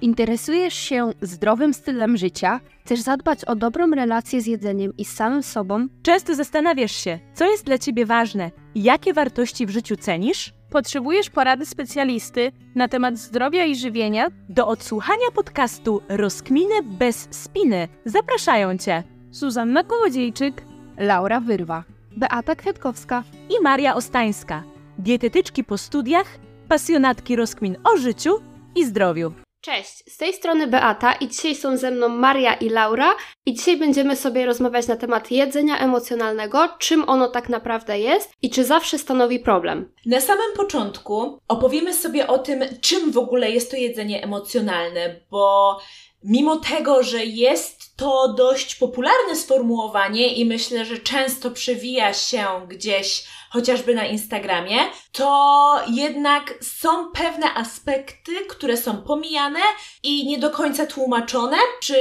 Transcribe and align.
Interesujesz 0.00 0.74
się 0.74 1.10
zdrowym 1.22 1.74
stylem 1.74 2.16
życia? 2.16 2.60
Chcesz 2.84 3.00
zadbać 3.00 3.44
o 3.44 3.56
dobrą 3.56 3.90
relację 3.90 4.40
z 4.40 4.46
jedzeniem 4.46 4.96
i 4.98 5.04
z 5.04 5.12
samym 5.12 5.42
sobą? 5.42 5.86
Często 6.02 6.34
zastanawiasz 6.34 6.92
się, 6.92 7.18
co 7.34 7.50
jest 7.50 7.64
dla 7.64 7.78
ciebie 7.78 8.06
ważne 8.06 8.50
i 8.74 8.82
jakie 8.82 9.12
wartości 9.12 9.66
w 9.66 9.70
życiu 9.70 9.96
cenisz? 9.96 10.52
Potrzebujesz 10.70 11.30
porady 11.30 11.66
specjalisty 11.66 12.52
na 12.74 12.88
temat 12.88 13.18
zdrowia 13.18 13.64
i 13.64 13.76
żywienia? 13.76 14.28
Do 14.48 14.68
odsłuchania 14.68 15.30
podcastu 15.34 16.00
Rozkminy 16.08 16.82
bez 16.82 17.28
spiny 17.30 17.88
zapraszają 18.04 18.78
cię 18.78 19.02
Zuzanna 19.30 19.84
Kołodziejczyk, 19.84 20.62
Laura 20.98 21.40
Wyrwa, 21.40 21.84
Beata 22.16 22.54
Kwiatkowska 22.54 23.24
i 23.48 23.62
Maria 23.62 23.94
Ostańska, 23.94 24.62
dietetyczki 24.98 25.64
po 25.64 25.78
studiach, 25.78 26.38
pasjonatki 26.68 27.36
rozkmin 27.36 27.76
o 27.84 27.96
życiu 27.96 28.30
i 28.76 28.84
zdrowiu. 28.84 29.32
Cześć, 29.62 30.12
z 30.12 30.16
tej 30.16 30.32
strony 30.32 30.66
Beata 30.66 31.12
i 31.12 31.28
dzisiaj 31.28 31.54
są 31.54 31.76
ze 31.76 31.90
mną 31.90 32.08
Maria 32.08 32.54
i 32.54 32.68
Laura 32.68 33.14
i 33.46 33.54
dzisiaj 33.54 33.76
będziemy 33.76 34.16
sobie 34.16 34.46
rozmawiać 34.46 34.86
na 34.86 34.96
temat 34.96 35.30
jedzenia 35.30 35.78
emocjonalnego, 35.78 36.68
czym 36.78 37.08
ono 37.08 37.28
tak 37.28 37.48
naprawdę 37.48 37.98
jest 37.98 38.32
i 38.42 38.50
czy 38.50 38.64
zawsze 38.64 38.98
stanowi 38.98 39.38
problem. 39.40 39.92
Na 40.06 40.20
samym 40.20 40.52
początku 40.56 41.38
opowiemy 41.48 41.94
sobie 41.94 42.26
o 42.26 42.38
tym, 42.38 42.64
czym 42.80 43.12
w 43.12 43.18
ogóle 43.18 43.50
jest 43.50 43.70
to 43.70 43.76
jedzenie 43.76 44.22
emocjonalne, 44.22 45.20
bo 45.30 45.78
mimo 46.24 46.56
tego, 46.56 47.02
że 47.02 47.24
jest 47.24 47.96
to 47.96 48.34
dość 48.36 48.74
popularne 48.74 49.36
sformułowanie 49.36 50.34
i 50.34 50.44
myślę, 50.44 50.84
że 50.84 50.98
często 50.98 51.50
przewija 51.50 52.14
się 52.14 52.44
gdzieś 52.68 53.24
chociażby 53.50 53.94
na 53.94 54.06
Instagramie, 54.06 54.78
to 55.12 55.80
jednak 55.88 56.54
są 56.64 57.10
pewne 57.10 57.54
aspekty, 57.54 58.32
które 58.48 58.76
są 58.76 59.02
pomijane 59.02 59.60
i 60.02 60.26
nie 60.26 60.38
do 60.38 60.50
końca 60.50 60.86
tłumaczone 60.86 61.56
przy 61.80 61.96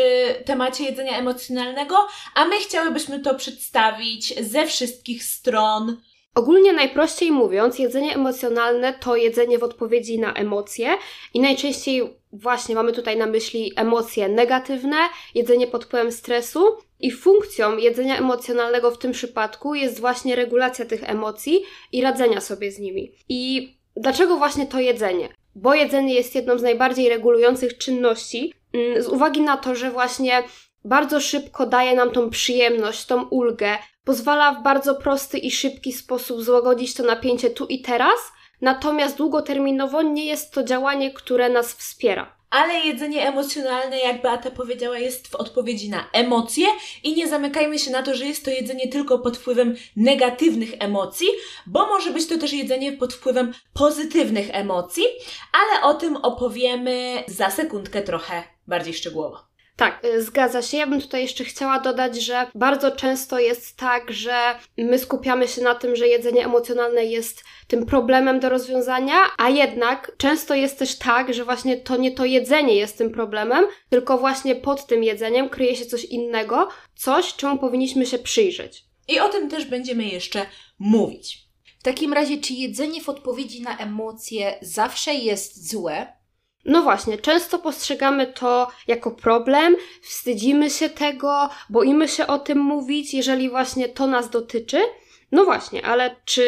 temacie 0.45 0.83
jedzenia 0.83 1.17
emocjonalnego, 1.17 1.95
a 2.35 2.45
my 2.45 2.59
chciałybyśmy 2.59 3.19
to 3.19 3.35
przedstawić 3.35 4.45
ze 4.45 4.65
wszystkich 4.65 5.23
stron. 5.23 6.01
Ogólnie 6.35 6.73
najprościej 6.73 7.31
mówiąc, 7.31 7.79
jedzenie 7.79 8.15
emocjonalne 8.15 8.93
to 8.93 9.15
jedzenie 9.15 9.59
w 9.59 9.63
odpowiedzi 9.63 10.19
na 10.19 10.33
emocje 10.33 10.97
i 11.33 11.39
najczęściej 11.39 12.18
właśnie 12.31 12.75
mamy 12.75 12.93
tutaj 12.93 13.17
na 13.17 13.25
myśli 13.25 13.71
emocje 13.75 14.29
negatywne, 14.29 14.97
jedzenie 15.35 15.67
pod 15.67 15.85
wpływem 15.85 16.11
stresu 16.11 16.77
i 16.99 17.11
funkcją 17.11 17.77
jedzenia 17.77 18.17
emocjonalnego 18.17 18.91
w 18.91 18.97
tym 18.97 19.11
przypadku 19.11 19.75
jest 19.75 19.99
właśnie 19.99 20.35
regulacja 20.35 20.85
tych 20.85 21.09
emocji 21.09 21.63
i 21.91 22.01
radzenia 22.01 22.41
sobie 22.41 22.71
z 22.71 22.79
nimi. 22.79 23.11
I 23.29 23.73
dlaczego 23.95 24.37
właśnie 24.37 24.65
to 24.65 24.79
jedzenie? 24.79 25.29
Bo 25.55 25.73
jedzenie 25.73 26.13
jest 26.15 26.35
jedną 26.35 26.57
z 26.57 26.61
najbardziej 26.61 27.09
regulujących 27.09 27.77
czynności, 27.77 28.53
mm, 28.73 29.03
z 29.03 29.07
uwagi 29.07 29.41
na 29.41 29.57
to, 29.57 29.75
że 29.75 29.91
właśnie 29.91 30.43
bardzo 30.85 31.19
szybko 31.19 31.65
daje 31.65 31.95
nam 31.95 32.11
tą 32.11 32.29
przyjemność, 32.29 33.05
tą 33.05 33.23
ulgę, 33.27 33.77
pozwala 34.03 34.53
w 34.53 34.63
bardzo 34.63 34.95
prosty 34.95 35.37
i 35.37 35.51
szybki 35.51 35.93
sposób 35.93 36.41
złagodzić 36.41 36.93
to 36.93 37.03
napięcie 37.03 37.49
tu 37.49 37.65
i 37.65 37.81
teraz, 37.81 38.19
natomiast 38.61 39.17
długoterminowo 39.17 40.01
nie 40.01 40.25
jest 40.25 40.53
to 40.53 40.63
działanie, 40.63 41.11
które 41.13 41.49
nas 41.49 41.73
wspiera. 41.73 42.39
Ale 42.49 42.73
jedzenie 42.73 43.27
emocjonalne, 43.27 43.99
jak 43.99 44.21
Beata 44.21 44.51
powiedziała, 44.51 44.97
jest 44.97 45.27
w 45.27 45.35
odpowiedzi 45.35 45.89
na 45.89 46.09
emocje 46.13 46.65
i 47.03 47.15
nie 47.15 47.27
zamykajmy 47.27 47.79
się 47.79 47.91
na 47.91 48.03
to, 48.03 48.15
że 48.15 48.25
jest 48.25 48.45
to 48.45 48.51
jedzenie 48.51 48.87
tylko 48.87 49.19
pod 49.19 49.37
wpływem 49.37 49.75
negatywnych 49.95 50.69
emocji, 50.79 51.27
bo 51.67 51.87
może 51.87 52.11
być 52.11 52.27
to 52.27 52.37
też 52.37 52.53
jedzenie 52.53 52.91
pod 52.91 53.13
wpływem 53.13 53.53
pozytywnych 53.73 54.49
emocji, 54.51 55.03
ale 55.53 55.87
o 55.87 55.93
tym 55.93 56.15
opowiemy 56.15 57.23
za 57.27 57.49
sekundkę 57.49 58.01
trochę 58.01 58.43
bardziej 58.67 58.93
szczegółowo. 58.93 59.48
Tak, 59.79 60.05
y, 60.05 60.23
zgadza 60.23 60.61
się. 60.61 60.77
Ja 60.77 60.87
bym 60.87 61.01
tutaj 61.01 61.21
jeszcze 61.21 61.43
chciała 61.43 61.79
dodać, 61.79 62.21
że 62.21 62.47
bardzo 62.55 62.91
często 62.91 63.39
jest 63.39 63.77
tak, 63.77 64.11
że 64.11 64.55
my 64.77 64.99
skupiamy 64.99 65.47
się 65.47 65.61
na 65.61 65.75
tym, 65.75 65.95
że 65.95 66.07
jedzenie 66.07 66.45
emocjonalne 66.45 67.05
jest 67.05 67.43
tym 67.67 67.85
problemem 67.85 68.39
do 68.39 68.49
rozwiązania, 68.49 69.15
a 69.37 69.49
jednak 69.49 70.11
często 70.17 70.55
jest 70.55 70.79
też 70.79 70.95
tak, 70.95 71.33
że 71.33 71.45
właśnie 71.45 71.77
to 71.77 71.97
nie 71.97 72.11
to 72.11 72.25
jedzenie 72.25 72.75
jest 72.75 72.97
tym 72.97 73.11
problemem, 73.11 73.65
tylko 73.89 74.17
właśnie 74.17 74.55
pod 74.55 74.87
tym 74.87 75.03
jedzeniem 75.03 75.49
kryje 75.49 75.75
się 75.75 75.85
coś 75.85 76.05
innego, 76.05 76.67
coś, 76.95 77.35
czemu 77.35 77.57
powinniśmy 77.57 78.05
się 78.05 78.19
przyjrzeć. 78.19 78.83
I 79.07 79.19
o 79.19 79.29
tym 79.29 79.49
też 79.49 79.65
będziemy 79.65 80.05
jeszcze 80.05 80.45
mówić. 80.79 81.49
W 81.79 81.83
takim 81.83 82.13
razie, 82.13 82.37
czy 82.37 82.53
jedzenie 82.53 83.01
w 83.01 83.09
odpowiedzi 83.09 83.61
na 83.61 83.77
emocje 83.77 84.57
zawsze 84.61 85.13
jest 85.13 85.69
złe? 85.69 86.18
No 86.65 86.81
właśnie, 86.81 87.17
często 87.17 87.59
postrzegamy 87.59 88.27
to 88.27 88.67
jako 88.87 89.11
problem, 89.11 89.75
wstydzimy 90.01 90.69
się 90.69 90.89
tego, 90.89 91.49
boimy 91.69 92.07
się 92.07 92.27
o 92.27 92.39
tym 92.39 92.57
mówić, 92.59 93.13
jeżeli 93.13 93.49
właśnie 93.49 93.89
to 93.89 94.07
nas 94.07 94.29
dotyczy. 94.29 94.81
No 95.31 95.45
właśnie, 95.45 95.85
ale 95.85 96.15
czy 96.25 96.43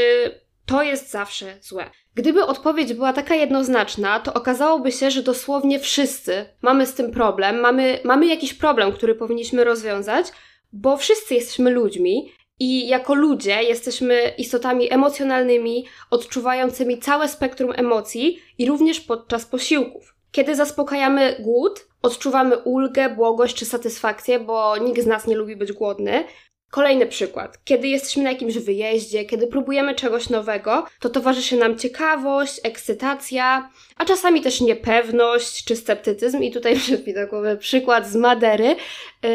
to 0.66 0.84
jest 0.84 1.12
zawsze 1.12 1.58
złe? 1.62 1.90
Gdyby 2.16 2.46
odpowiedź 2.46 2.94
była 2.94 3.14
taka 3.14 3.36
jednoznaczna, 3.36 4.20
to 4.20 4.34
okazałoby 4.34 4.92
się, 4.92 5.12
że 5.12 5.24
dosłownie 5.24 5.80
wszyscy 5.80 6.46
mamy 6.62 6.86
z 6.86 6.94
tym 6.94 7.12
problem, 7.12 7.60
mamy, 7.60 8.00
mamy 8.04 8.28
jakiś 8.28 8.54
problem, 8.54 8.92
który 8.92 9.16
powinniśmy 9.16 9.64
rozwiązać, 9.64 10.28
bo 10.74 10.98
wszyscy 10.98 11.34
jesteśmy 11.34 11.72
ludźmi 11.72 12.32
i 12.62 12.88
jako 12.88 13.14
ludzie 13.14 13.64
jesteśmy 13.64 14.34
istotami 14.38 14.94
emocjonalnymi, 14.94 15.86
odczuwającymi 16.10 17.00
całe 17.00 17.28
spektrum 17.28 17.72
emocji 17.76 18.40
i 18.58 18.66
również 18.66 19.00
podczas 19.00 19.46
posiłków. 19.46 20.16
Kiedy 20.32 20.56
zaspokajamy 20.56 21.36
głód, 21.40 21.88
odczuwamy 22.02 22.58
ulgę, 22.58 23.10
błogość 23.10 23.56
czy 23.56 23.66
satysfakcję, 23.66 24.40
bo 24.40 24.78
nikt 24.78 25.02
z 25.02 25.06
nas 25.06 25.28
nie 25.28 25.36
lubi 25.36 25.56
być 25.56 25.72
głodny. 25.72 26.24
Kolejny 26.72 27.06
przykład. 27.06 27.58
Kiedy 27.64 27.88
jesteśmy 27.88 28.24
na 28.24 28.32
jakimś 28.32 28.58
wyjeździe, 28.58 29.26
kiedy 29.26 29.48
próbujemy 29.48 29.96
czegoś 29.96 30.30
nowego, 30.30 30.86
to 31.00 31.10
towarzyszy 31.10 31.58
nam 31.58 31.78
ciekawość, 31.78 32.60
ekscytacja, 32.64 33.70
a 33.98 34.06
czasami 34.06 34.42
też 34.42 34.62
niepewność 34.62 35.66
czy 35.66 35.76
sceptycyzm. 35.76 36.44
I 36.44 36.52
tutaj 36.52 36.76
przyszedł 36.80 37.04
mi 37.08 37.14
przykład 37.60 38.08
z 38.08 38.16
Madery. 38.16 38.76
Yy, 39.24 39.30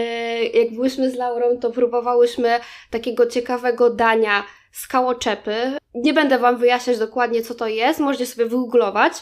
jak 0.54 0.70
byłyśmy 0.74 1.10
z 1.10 1.14
Laurą, 1.14 1.58
to 1.58 1.70
próbowałyśmy 1.70 2.60
takiego 2.90 3.26
ciekawego 3.26 3.90
dania 3.90 4.44
skałoczepy. 4.72 5.78
Nie 5.94 6.14
będę 6.14 6.38
Wam 6.38 6.56
wyjaśniać 6.56 6.98
dokładnie, 6.98 7.42
co 7.42 7.54
to 7.54 7.66
jest, 7.66 8.00
możecie 8.00 8.26
sobie 8.26 8.46
wygooglować 8.46 9.12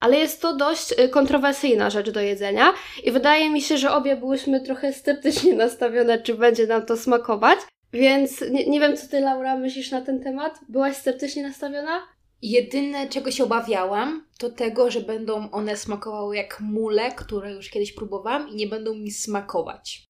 ale 0.00 0.18
jest 0.18 0.42
to 0.42 0.56
dość 0.56 0.92
y, 0.92 1.08
kontrowersyjna 1.08 1.90
rzecz 1.90 2.10
do 2.10 2.20
jedzenia 2.20 2.74
i 3.04 3.12
wydaje 3.12 3.50
mi 3.50 3.62
się, 3.62 3.78
że 3.78 3.92
obie 3.92 4.16
byłyśmy 4.16 4.60
trochę 4.60 4.92
sceptycznie 4.92 5.54
nastawione, 5.64 6.22
czy 6.22 6.34
będzie 6.34 6.66
nam 6.66 6.86
to 6.86 6.96
smakować. 6.96 7.58
Więc 7.92 8.40
nie, 8.50 8.66
nie 8.66 8.80
wiem, 8.80 8.96
co 8.96 9.08
ty, 9.08 9.20
Laura, 9.20 9.56
myślisz 9.56 9.90
na 9.90 10.00
ten 10.00 10.22
temat? 10.22 10.58
Byłaś 10.68 10.96
sceptycznie 10.96 11.42
nastawiona? 11.42 12.00
Jedyne, 12.42 13.08
czego 13.08 13.30
się 13.30 13.44
obawiałam, 13.44 14.26
to 14.38 14.50
tego, 14.50 14.90
że 14.90 15.00
będą 15.00 15.50
one 15.50 15.76
smakowały 15.76 16.36
jak 16.36 16.60
mule, 16.60 17.12
które 17.12 17.52
już 17.52 17.70
kiedyś 17.70 17.92
próbowałam 17.92 18.48
i 18.48 18.54
nie 18.54 18.66
będą 18.66 18.94
mi 18.94 19.10
smakować. 19.10 20.04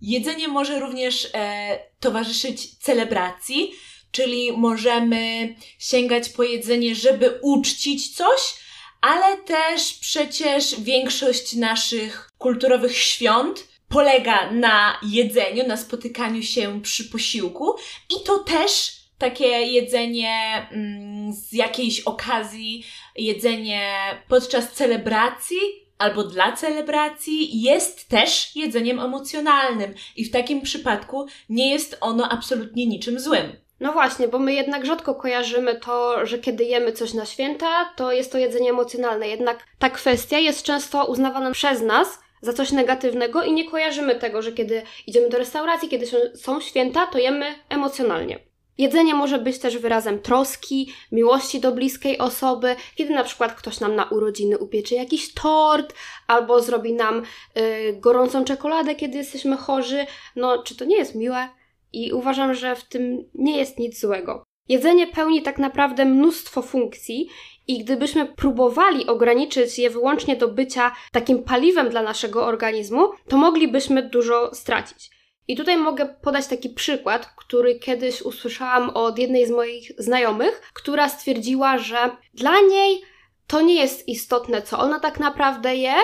Jedzenie 0.00 0.48
może 0.48 0.80
również 0.80 1.30
e, 1.34 1.78
towarzyszyć 2.00 2.78
celebracji, 2.78 3.72
czyli 4.10 4.52
możemy 4.52 5.54
sięgać 5.78 6.28
po 6.28 6.42
jedzenie, 6.42 6.94
żeby 6.94 7.38
uczcić 7.42 8.16
coś, 8.16 8.65
ale 9.06 9.36
też 9.36 9.92
przecież 9.92 10.80
większość 10.80 11.54
naszych 11.54 12.30
kulturowych 12.38 12.96
świąt 12.96 13.68
polega 13.88 14.50
na 14.50 15.00
jedzeniu, 15.02 15.66
na 15.66 15.76
spotykaniu 15.76 16.42
się 16.42 16.82
przy 16.82 17.04
posiłku 17.04 17.74
i 18.10 18.24
to 18.24 18.38
też 18.38 18.96
takie 19.18 19.46
jedzenie 19.46 20.66
mm, 20.70 21.32
z 21.32 21.52
jakiejś 21.52 22.00
okazji, 22.00 22.86
jedzenie 23.16 23.94
podczas 24.28 24.72
celebracji 24.72 25.58
albo 25.98 26.24
dla 26.24 26.52
celebracji 26.52 27.62
jest 27.62 28.08
też 28.08 28.56
jedzeniem 28.56 29.00
emocjonalnym 29.00 29.94
i 30.16 30.24
w 30.24 30.30
takim 30.30 30.62
przypadku 30.62 31.26
nie 31.48 31.70
jest 31.70 31.96
ono 32.00 32.28
absolutnie 32.28 32.86
niczym 32.86 33.20
złym. 33.20 33.65
No 33.80 33.92
właśnie, 33.92 34.28
bo 34.28 34.38
my 34.38 34.54
jednak 34.54 34.86
rzadko 34.86 35.14
kojarzymy 35.14 35.80
to, 35.80 36.26
że 36.26 36.38
kiedy 36.38 36.64
jemy 36.64 36.92
coś 36.92 37.14
na 37.14 37.26
święta, 37.26 37.92
to 37.96 38.12
jest 38.12 38.32
to 38.32 38.38
jedzenie 38.38 38.70
emocjonalne. 38.70 39.28
Jednak 39.28 39.64
ta 39.78 39.90
kwestia 39.90 40.38
jest 40.38 40.62
często 40.62 41.04
uznawana 41.04 41.50
przez 41.50 41.82
nas 41.82 42.18
za 42.42 42.52
coś 42.52 42.72
negatywnego 42.72 43.42
i 43.42 43.52
nie 43.52 43.70
kojarzymy 43.70 44.14
tego, 44.14 44.42
że 44.42 44.52
kiedy 44.52 44.82
idziemy 45.06 45.28
do 45.28 45.38
restauracji, 45.38 45.88
kiedy 45.88 46.06
są 46.34 46.60
święta, 46.60 47.06
to 47.06 47.18
jemy 47.18 47.54
emocjonalnie. 47.68 48.38
Jedzenie 48.78 49.14
może 49.14 49.38
być 49.38 49.58
też 49.58 49.78
wyrazem 49.78 50.22
troski, 50.22 50.92
miłości 51.12 51.60
do 51.60 51.72
bliskiej 51.72 52.18
osoby, 52.18 52.76
kiedy 52.94 53.14
na 53.14 53.24
przykład 53.24 53.54
ktoś 53.54 53.80
nam 53.80 53.94
na 53.94 54.04
urodziny 54.04 54.58
upiecze 54.58 54.94
jakiś 54.94 55.34
tort, 55.34 55.94
albo 56.26 56.62
zrobi 56.62 56.92
nam 56.92 57.22
y, 57.56 57.96
gorącą 58.00 58.44
czekoladę, 58.44 58.94
kiedy 58.94 59.18
jesteśmy 59.18 59.56
chorzy. 59.56 60.06
No, 60.36 60.62
czy 60.62 60.76
to 60.76 60.84
nie 60.84 60.96
jest 60.96 61.14
miłe? 61.14 61.48
I 61.96 62.12
uważam, 62.12 62.54
że 62.54 62.76
w 62.76 62.84
tym 62.84 63.24
nie 63.34 63.58
jest 63.58 63.78
nic 63.78 64.00
złego. 64.00 64.44
Jedzenie 64.68 65.06
pełni 65.06 65.42
tak 65.42 65.58
naprawdę 65.58 66.04
mnóstwo 66.04 66.62
funkcji 66.62 67.28
I 67.68 67.84
gdybyśmy 67.84 68.26
próbowali 68.26 69.06
ograniczyć 69.06 69.78
je 69.78 69.90
wyłącznie 69.90 70.36
do 70.36 70.48
bycia 70.48 70.92
takim 71.12 71.42
paliwem 71.42 71.88
dla 71.88 72.02
naszego 72.02 72.46
organizmu, 72.46 73.10
to 73.28 73.36
moglibyśmy 73.36 74.02
dużo 74.02 74.54
stracić. 74.54 75.10
I 75.48 75.56
tutaj 75.56 75.76
mogę 75.76 76.16
podać 76.22 76.46
taki 76.46 76.70
przykład, 76.70 77.26
który 77.36 77.78
kiedyś 77.78 78.22
usłyszałam 78.22 78.90
od 78.90 79.18
jednej 79.18 79.46
z 79.46 79.50
moich 79.50 79.92
znajomych, 79.98 80.70
która 80.74 81.08
stwierdziła, 81.08 81.78
że 81.78 82.10
dla 82.34 82.60
niej 82.60 83.02
to 83.46 83.60
nie 83.60 83.74
jest 83.74 84.08
istotne, 84.08 84.62
co 84.62 84.78
ona 84.78 85.00
tak 85.00 85.20
naprawdę 85.20 85.76
je, 85.76 85.94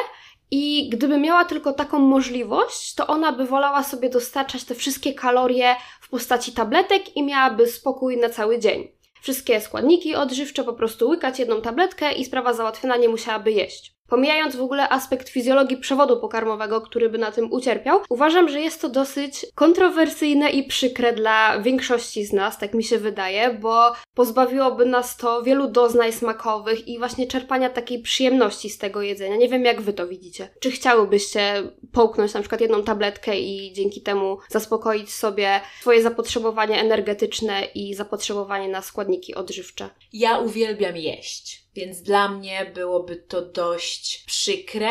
i 0.54 0.88
gdyby 0.88 1.18
miała 1.18 1.44
tylko 1.44 1.72
taką 1.72 1.98
możliwość, 1.98 2.94
to 2.94 3.06
ona 3.06 3.32
by 3.32 3.46
wolała 3.46 3.84
sobie 3.84 4.10
dostarczać 4.10 4.64
te 4.64 4.74
wszystkie 4.74 5.14
kalorie 5.14 5.76
w 6.00 6.08
postaci 6.08 6.52
tabletek 6.52 7.16
i 7.16 7.22
miałaby 7.22 7.66
spokój 7.66 8.16
na 8.16 8.28
cały 8.28 8.58
dzień. 8.58 8.88
Wszystkie 9.22 9.60
składniki 9.60 10.14
odżywcze, 10.14 10.64
po 10.64 10.72
prostu 10.72 11.08
łykać 11.08 11.38
jedną 11.38 11.60
tabletkę 11.60 12.12
i 12.12 12.24
sprawa 12.24 12.52
załatwiona, 12.54 12.96
nie 12.96 13.08
musiałaby 13.08 13.52
jeść. 13.52 13.94
Pomijając 14.12 14.56
w 14.56 14.62
ogóle 14.62 14.88
aspekt 14.88 15.28
fizjologii 15.28 15.76
przewodu 15.76 16.20
pokarmowego, 16.20 16.80
który 16.80 17.08
by 17.08 17.18
na 17.18 17.32
tym 17.32 17.52
ucierpiał, 17.52 18.00
uważam, 18.08 18.48
że 18.48 18.60
jest 18.60 18.80
to 18.80 18.88
dosyć 18.88 19.46
kontrowersyjne 19.54 20.50
i 20.50 20.64
przykre 20.64 21.12
dla 21.12 21.60
większości 21.60 22.24
z 22.24 22.32
nas, 22.32 22.58
tak 22.58 22.74
mi 22.74 22.84
się 22.84 22.98
wydaje, 22.98 23.54
bo 23.54 23.92
pozbawiłoby 24.14 24.86
nas 24.86 25.16
to 25.16 25.42
wielu 25.42 25.68
doznań 25.68 26.12
smakowych 26.12 26.88
i 26.88 26.98
właśnie 26.98 27.26
czerpania 27.26 27.70
takiej 27.70 28.02
przyjemności 28.02 28.70
z 28.70 28.78
tego 28.78 29.02
jedzenia. 29.02 29.36
Nie 29.36 29.48
wiem, 29.48 29.64
jak 29.64 29.80
wy 29.80 29.92
to 29.92 30.08
widzicie. 30.08 30.48
Czy 30.60 30.70
chciałybyście 30.70 31.62
połknąć 31.92 32.34
na 32.34 32.40
przykład 32.40 32.60
jedną 32.60 32.82
tabletkę 32.82 33.40
i 33.40 33.72
dzięki 33.72 34.02
temu 34.02 34.38
zaspokoić 34.48 35.12
sobie 35.12 35.60
swoje 35.80 36.02
zapotrzebowanie 36.02 36.80
energetyczne 36.80 37.64
i 37.74 37.94
zapotrzebowanie 37.94 38.68
na 38.68 38.82
składniki 38.82 39.34
odżywcze? 39.34 39.90
Ja 40.12 40.38
uwielbiam 40.38 40.96
jeść, 40.96 41.61
więc 41.74 42.02
dla 42.02 42.28
mnie 42.28 42.70
byłoby 42.74 43.16
to 43.16 43.42
dość 43.42 44.24
przykre. 44.26 44.90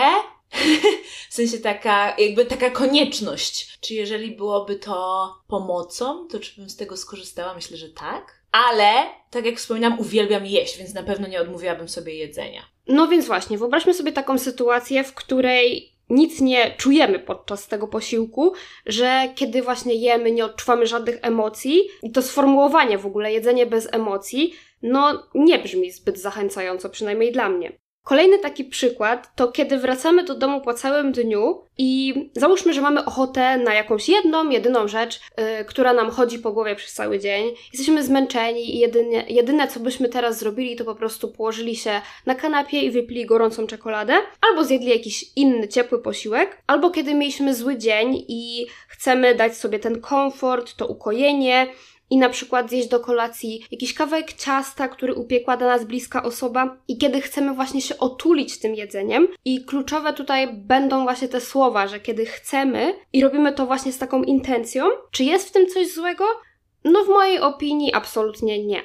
w 1.29 1.33
sensie 1.33 1.59
taka, 1.59 2.15
jakby 2.17 2.45
taka 2.45 2.69
konieczność. 2.69 3.77
Czy 3.81 3.93
jeżeli 3.93 4.31
byłoby 4.31 4.75
to 4.75 5.29
pomocą, 5.47 6.27
to 6.27 6.39
czy 6.39 6.61
bym 6.61 6.69
z 6.69 6.75
tego 6.75 6.97
skorzystała? 6.97 7.53
Myślę, 7.53 7.77
że 7.77 7.89
tak. 7.89 8.41
Ale, 8.51 8.93
tak 9.29 9.45
jak 9.45 9.57
wspominam, 9.57 9.99
uwielbiam 9.99 10.45
jeść, 10.45 10.77
więc 10.77 10.93
na 10.93 11.03
pewno 11.03 11.27
nie 11.27 11.41
odmówiłabym 11.41 11.89
sobie 11.89 12.15
jedzenia. 12.15 12.61
No 12.87 13.07
więc 13.07 13.25
właśnie, 13.25 13.57
wyobraźmy 13.57 13.93
sobie 13.93 14.11
taką 14.11 14.37
sytuację, 14.37 15.03
w 15.03 15.13
której 15.13 15.90
nic 16.11 16.41
nie 16.41 16.75
czujemy 16.77 17.19
podczas 17.19 17.67
tego 17.67 17.87
posiłku, 17.87 18.53
że 18.85 19.29
kiedy 19.35 19.61
właśnie 19.61 19.95
jemy, 19.95 20.31
nie 20.31 20.45
odczuwamy 20.45 20.87
żadnych 20.87 21.19
emocji 21.21 21.81
i 22.03 22.11
to 22.11 22.21
sformułowanie 22.21 22.97
w 22.97 23.05
ogóle 23.05 23.33
jedzenie 23.33 23.65
bez 23.65 23.93
emocji, 23.93 24.53
no 24.81 25.27
nie 25.35 25.59
brzmi 25.59 25.91
zbyt 25.91 26.17
zachęcająco, 26.19 26.89
przynajmniej 26.89 27.31
dla 27.31 27.49
mnie. 27.49 27.80
Kolejny 28.03 28.39
taki 28.39 28.65
przykład 28.65 29.35
to 29.35 29.47
kiedy 29.47 29.77
wracamy 29.77 30.23
do 30.23 30.35
domu 30.35 30.61
po 30.61 30.73
całym 30.73 31.11
dniu 31.11 31.61
i 31.77 32.13
załóżmy, 32.33 32.73
że 32.73 32.81
mamy 32.81 33.05
ochotę 33.05 33.57
na 33.57 33.73
jakąś 33.73 34.09
jedną, 34.09 34.49
jedyną 34.49 34.87
rzecz, 34.87 35.19
yy, 35.37 35.65
która 35.65 35.93
nam 35.93 36.11
chodzi 36.11 36.39
po 36.39 36.51
głowie 36.51 36.75
przez 36.75 36.93
cały 36.93 37.19
dzień. 37.19 37.51
Jesteśmy 37.73 38.03
zmęczeni 38.03 38.75
i 38.75 38.79
jedynie, 38.79 39.25
jedyne, 39.29 39.67
co 39.67 39.79
byśmy 39.79 40.09
teraz 40.09 40.39
zrobili, 40.39 40.75
to 40.75 40.85
po 40.85 40.95
prostu 40.95 41.31
położyli 41.31 41.75
się 41.75 42.01
na 42.25 42.35
kanapie 42.35 42.81
i 42.81 42.91
wypili 42.91 43.25
gorącą 43.25 43.67
czekoladę, 43.67 44.13
albo 44.49 44.63
zjedli 44.63 44.89
jakiś 44.89 45.25
inny, 45.35 45.67
ciepły 45.67 46.01
posiłek, 46.01 46.61
albo 46.67 46.89
kiedy 46.89 47.13
mieliśmy 47.13 47.55
zły 47.55 47.77
dzień 47.77 48.25
i 48.27 48.65
chcemy 48.87 49.35
dać 49.35 49.57
sobie 49.57 49.79
ten 49.79 50.01
komfort, 50.01 50.75
to 50.75 50.87
ukojenie, 50.87 51.67
i 52.11 52.17
na 52.17 52.29
przykład 52.29 52.69
zjeść 52.69 52.87
do 52.87 52.99
kolacji 52.99 53.65
jakiś 53.71 53.93
kawałek 53.93 54.33
ciasta, 54.33 54.87
który 54.87 55.13
upiekła 55.13 55.57
dla 55.57 55.67
nas 55.67 55.85
bliska 55.85 56.23
osoba 56.23 56.77
i 56.87 56.97
kiedy 56.97 57.21
chcemy 57.21 57.53
właśnie 57.53 57.81
się 57.81 57.97
otulić 57.97 58.59
tym 58.59 58.75
jedzeniem 58.75 59.27
i 59.45 59.65
kluczowe 59.65 60.13
tutaj 60.13 60.53
będą 60.53 61.03
właśnie 61.03 61.27
te 61.27 61.41
słowa, 61.41 61.87
że 61.87 61.99
kiedy 61.99 62.25
chcemy 62.25 62.93
i 63.13 63.23
robimy 63.23 63.53
to 63.53 63.65
właśnie 63.65 63.91
z 63.91 63.97
taką 63.97 64.23
intencją, 64.23 64.85
czy 65.11 65.23
jest 65.23 65.49
w 65.49 65.51
tym 65.51 65.67
coś 65.67 65.93
złego? 65.93 66.25
No 66.83 67.03
w 67.03 67.09
mojej 67.09 67.39
opinii 67.39 67.93
absolutnie 67.93 68.65
nie. 68.65 68.81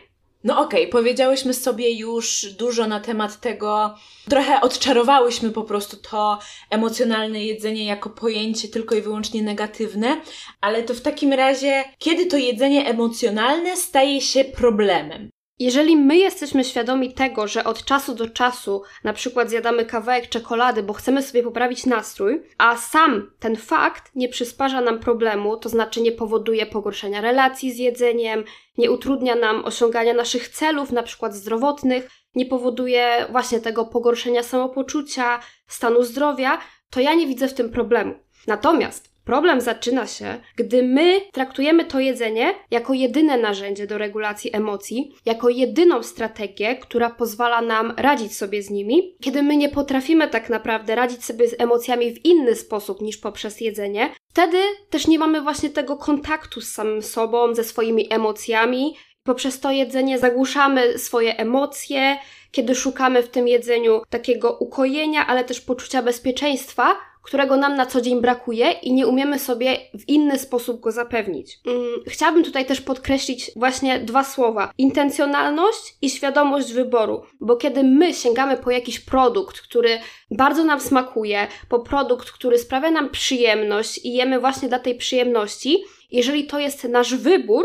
No 0.47 0.61
okej, 0.61 0.81
okay, 0.81 0.93
powiedziałyśmy 0.93 1.55
sobie 1.55 1.93
już 1.93 2.47
dużo 2.59 2.87
na 2.87 3.01
temat 3.01 3.41
tego, 3.41 3.95
trochę 4.29 4.61
odczarowałyśmy 4.61 5.51
po 5.51 5.63
prostu 5.63 5.97
to 5.97 6.39
emocjonalne 6.71 7.45
jedzenie 7.45 7.85
jako 7.85 8.11
pojęcie 8.11 8.69
tylko 8.69 8.95
i 8.95 9.03
wyłącznie 9.03 9.43
negatywne, 9.43 10.21
ale 10.61 10.83
to 10.83 10.95
w 10.95 11.01
takim 11.01 11.33
razie, 11.33 11.85
kiedy 11.99 12.27
to 12.27 12.37
jedzenie 12.37 12.87
emocjonalne 12.87 13.77
staje 13.77 14.21
się 14.21 14.45
problemem? 14.45 15.31
Jeżeli 15.59 15.97
my 15.97 16.17
jesteśmy 16.17 16.65
świadomi 16.65 17.15
tego, 17.15 17.47
że 17.47 17.65
od 17.65 17.85
czasu 17.85 18.15
do 18.15 18.31
czasu 18.31 18.83
na 19.05 19.13
przykład 19.13 19.51
zjadamy 19.51 19.85
kawałek 19.85 20.29
czekolady, 20.29 20.83
bo 20.83 20.93
chcemy 20.93 21.23
sobie 21.23 21.43
poprawić 21.43 21.87
nastrój, 21.87 22.43
a 22.59 22.77
sam 22.77 23.31
ten 23.39 23.57
fakt 23.57 24.11
nie 24.15 24.29
przysparza 24.29 24.81
nam 24.81 24.99
problemu, 24.99 25.57
to 25.57 25.69
znaczy 25.69 26.01
nie 26.01 26.13
powoduje 26.13 26.67
pogorszenia 26.67 27.21
relacji 27.21 27.73
z 27.73 27.79
jedzeniem, 27.79 28.45
nie 28.79 28.91
utrudnia 28.91 29.35
nam 29.35 29.65
osiągania 29.65 30.15
naszych 30.15 30.49
celów, 30.49 30.93
na 30.93 31.03
przykład 31.03 31.35
zdrowotnych, 31.35 32.11
nie 32.35 32.47
powoduje 32.47 33.27
właśnie 33.31 33.61
tego 33.61 33.85
pogorszenia 33.85 34.43
samopoczucia, 34.43 35.41
stanu 35.67 36.03
zdrowia, 36.03 36.59
to 36.91 37.01
ja 37.01 37.15
nie 37.15 37.27
widzę 37.27 37.49
w 37.49 37.55
tym 37.55 37.71
problemu. 37.71 38.15
Natomiast 38.47 39.16
Problem 39.27 39.61
zaczyna 39.61 40.07
się, 40.07 40.41
gdy 40.57 40.83
my 40.83 41.21
traktujemy 41.33 41.85
to 41.85 42.01
jedzenie 42.01 42.55
jako 42.71 42.95
jedyne 42.95 43.39
narzędzie 43.39 43.87
do 43.87 43.99
regulacji 43.99 44.57
emocji, 44.57 45.13
jako 45.25 45.49
jedyną 45.49 46.03
strategię, 46.03 46.77
która 46.77 47.11
pozwala 47.11 47.63
nam 47.63 47.95
radzić 47.97 48.37
sobie 48.37 48.63
z 48.63 48.71
nimi, 48.71 49.17
kiedy 49.21 49.43
my 49.43 49.57
nie 49.57 49.69
potrafimy 49.69 50.29
tak 50.29 50.51
naprawdę 50.51 50.95
radzić 50.95 51.25
sobie 51.25 51.49
z 51.49 51.61
emocjami 51.61 52.15
w 52.15 52.25
inny 52.25 52.55
sposób 52.55 53.01
niż 53.01 53.17
poprzez 53.17 53.61
jedzenie. 53.61 54.11
Wtedy 54.29 54.59
też 54.91 55.07
nie 55.07 55.19
mamy 55.19 55.41
właśnie 55.41 55.71
tego 55.71 55.97
kontaktu 55.97 56.61
z 56.61 56.69
samym 56.69 57.03
sobą, 57.03 57.55
ze 57.55 57.65
swoimi 57.65 58.13
emocjami. 58.13 58.97
Poprzez 59.23 59.61
to 59.61 59.71
jedzenie 59.71 60.19
zagłuszamy 60.19 60.99
swoje 60.99 61.37
emocje, 61.37 62.17
kiedy 62.51 62.75
szukamy 62.75 63.23
w 63.23 63.29
tym 63.29 63.49
jedzeniu 63.49 64.03
takiego 64.11 64.57
ukojenia, 64.61 65.27
ale 65.27 65.45
też 65.45 65.61
poczucia 65.61 66.03
bezpieczeństwa, 66.03 66.97
którego 67.27 67.57
nam 67.57 67.75
na 67.75 67.87
co 67.87 68.01
dzień 68.01 68.21
brakuje 68.21 68.71
i 68.71 68.93
nie 68.93 69.07
umiemy 69.07 69.39
sobie 69.39 69.77
w 69.95 70.09
inny 70.09 70.39
sposób 70.39 70.81
go 70.81 70.93
zapewnić. 70.93 71.59
Mm, 71.67 72.01
chciałabym 72.07 72.45
tutaj 72.45 72.67
też 72.67 72.81
podkreślić 72.81 73.51
właśnie 73.57 74.01
dwa 74.01 74.25
słowa: 74.25 74.71
intencjonalność 74.79 75.95
i 76.03 76.11
świadomość 76.11 76.73
wyboru, 76.73 77.23
bo 77.41 77.57
kiedy 77.57 77.83
my 77.83 78.15
sięgamy 78.15 78.57
po 78.57 78.71
jakiś 78.71 79.01
produkt, 79.01 79.61
który 79.61 79.99
bardzo 80.31 80.65
nam 80.65 80.81
smakuje, 80.81 81.47
po 81.69 81.81
produkt, 81.81 82.31
który 82.31 82.59
sprawia 82.59 82.91
nam 82.91 83.11
przyjemność 83.11 84.05
i 84.05 84.15
jemy 84.15 84.41
właśnie 84.41 84.69
dla 84.69 84.79
tej 84.79 84.95
przyjemności, 84.95 85.85
jeżeli 86.11 86.47
to 86.47 86.59
jest 86.59 86.85
nasz 86.85 87.15
wybór 87.15 87.65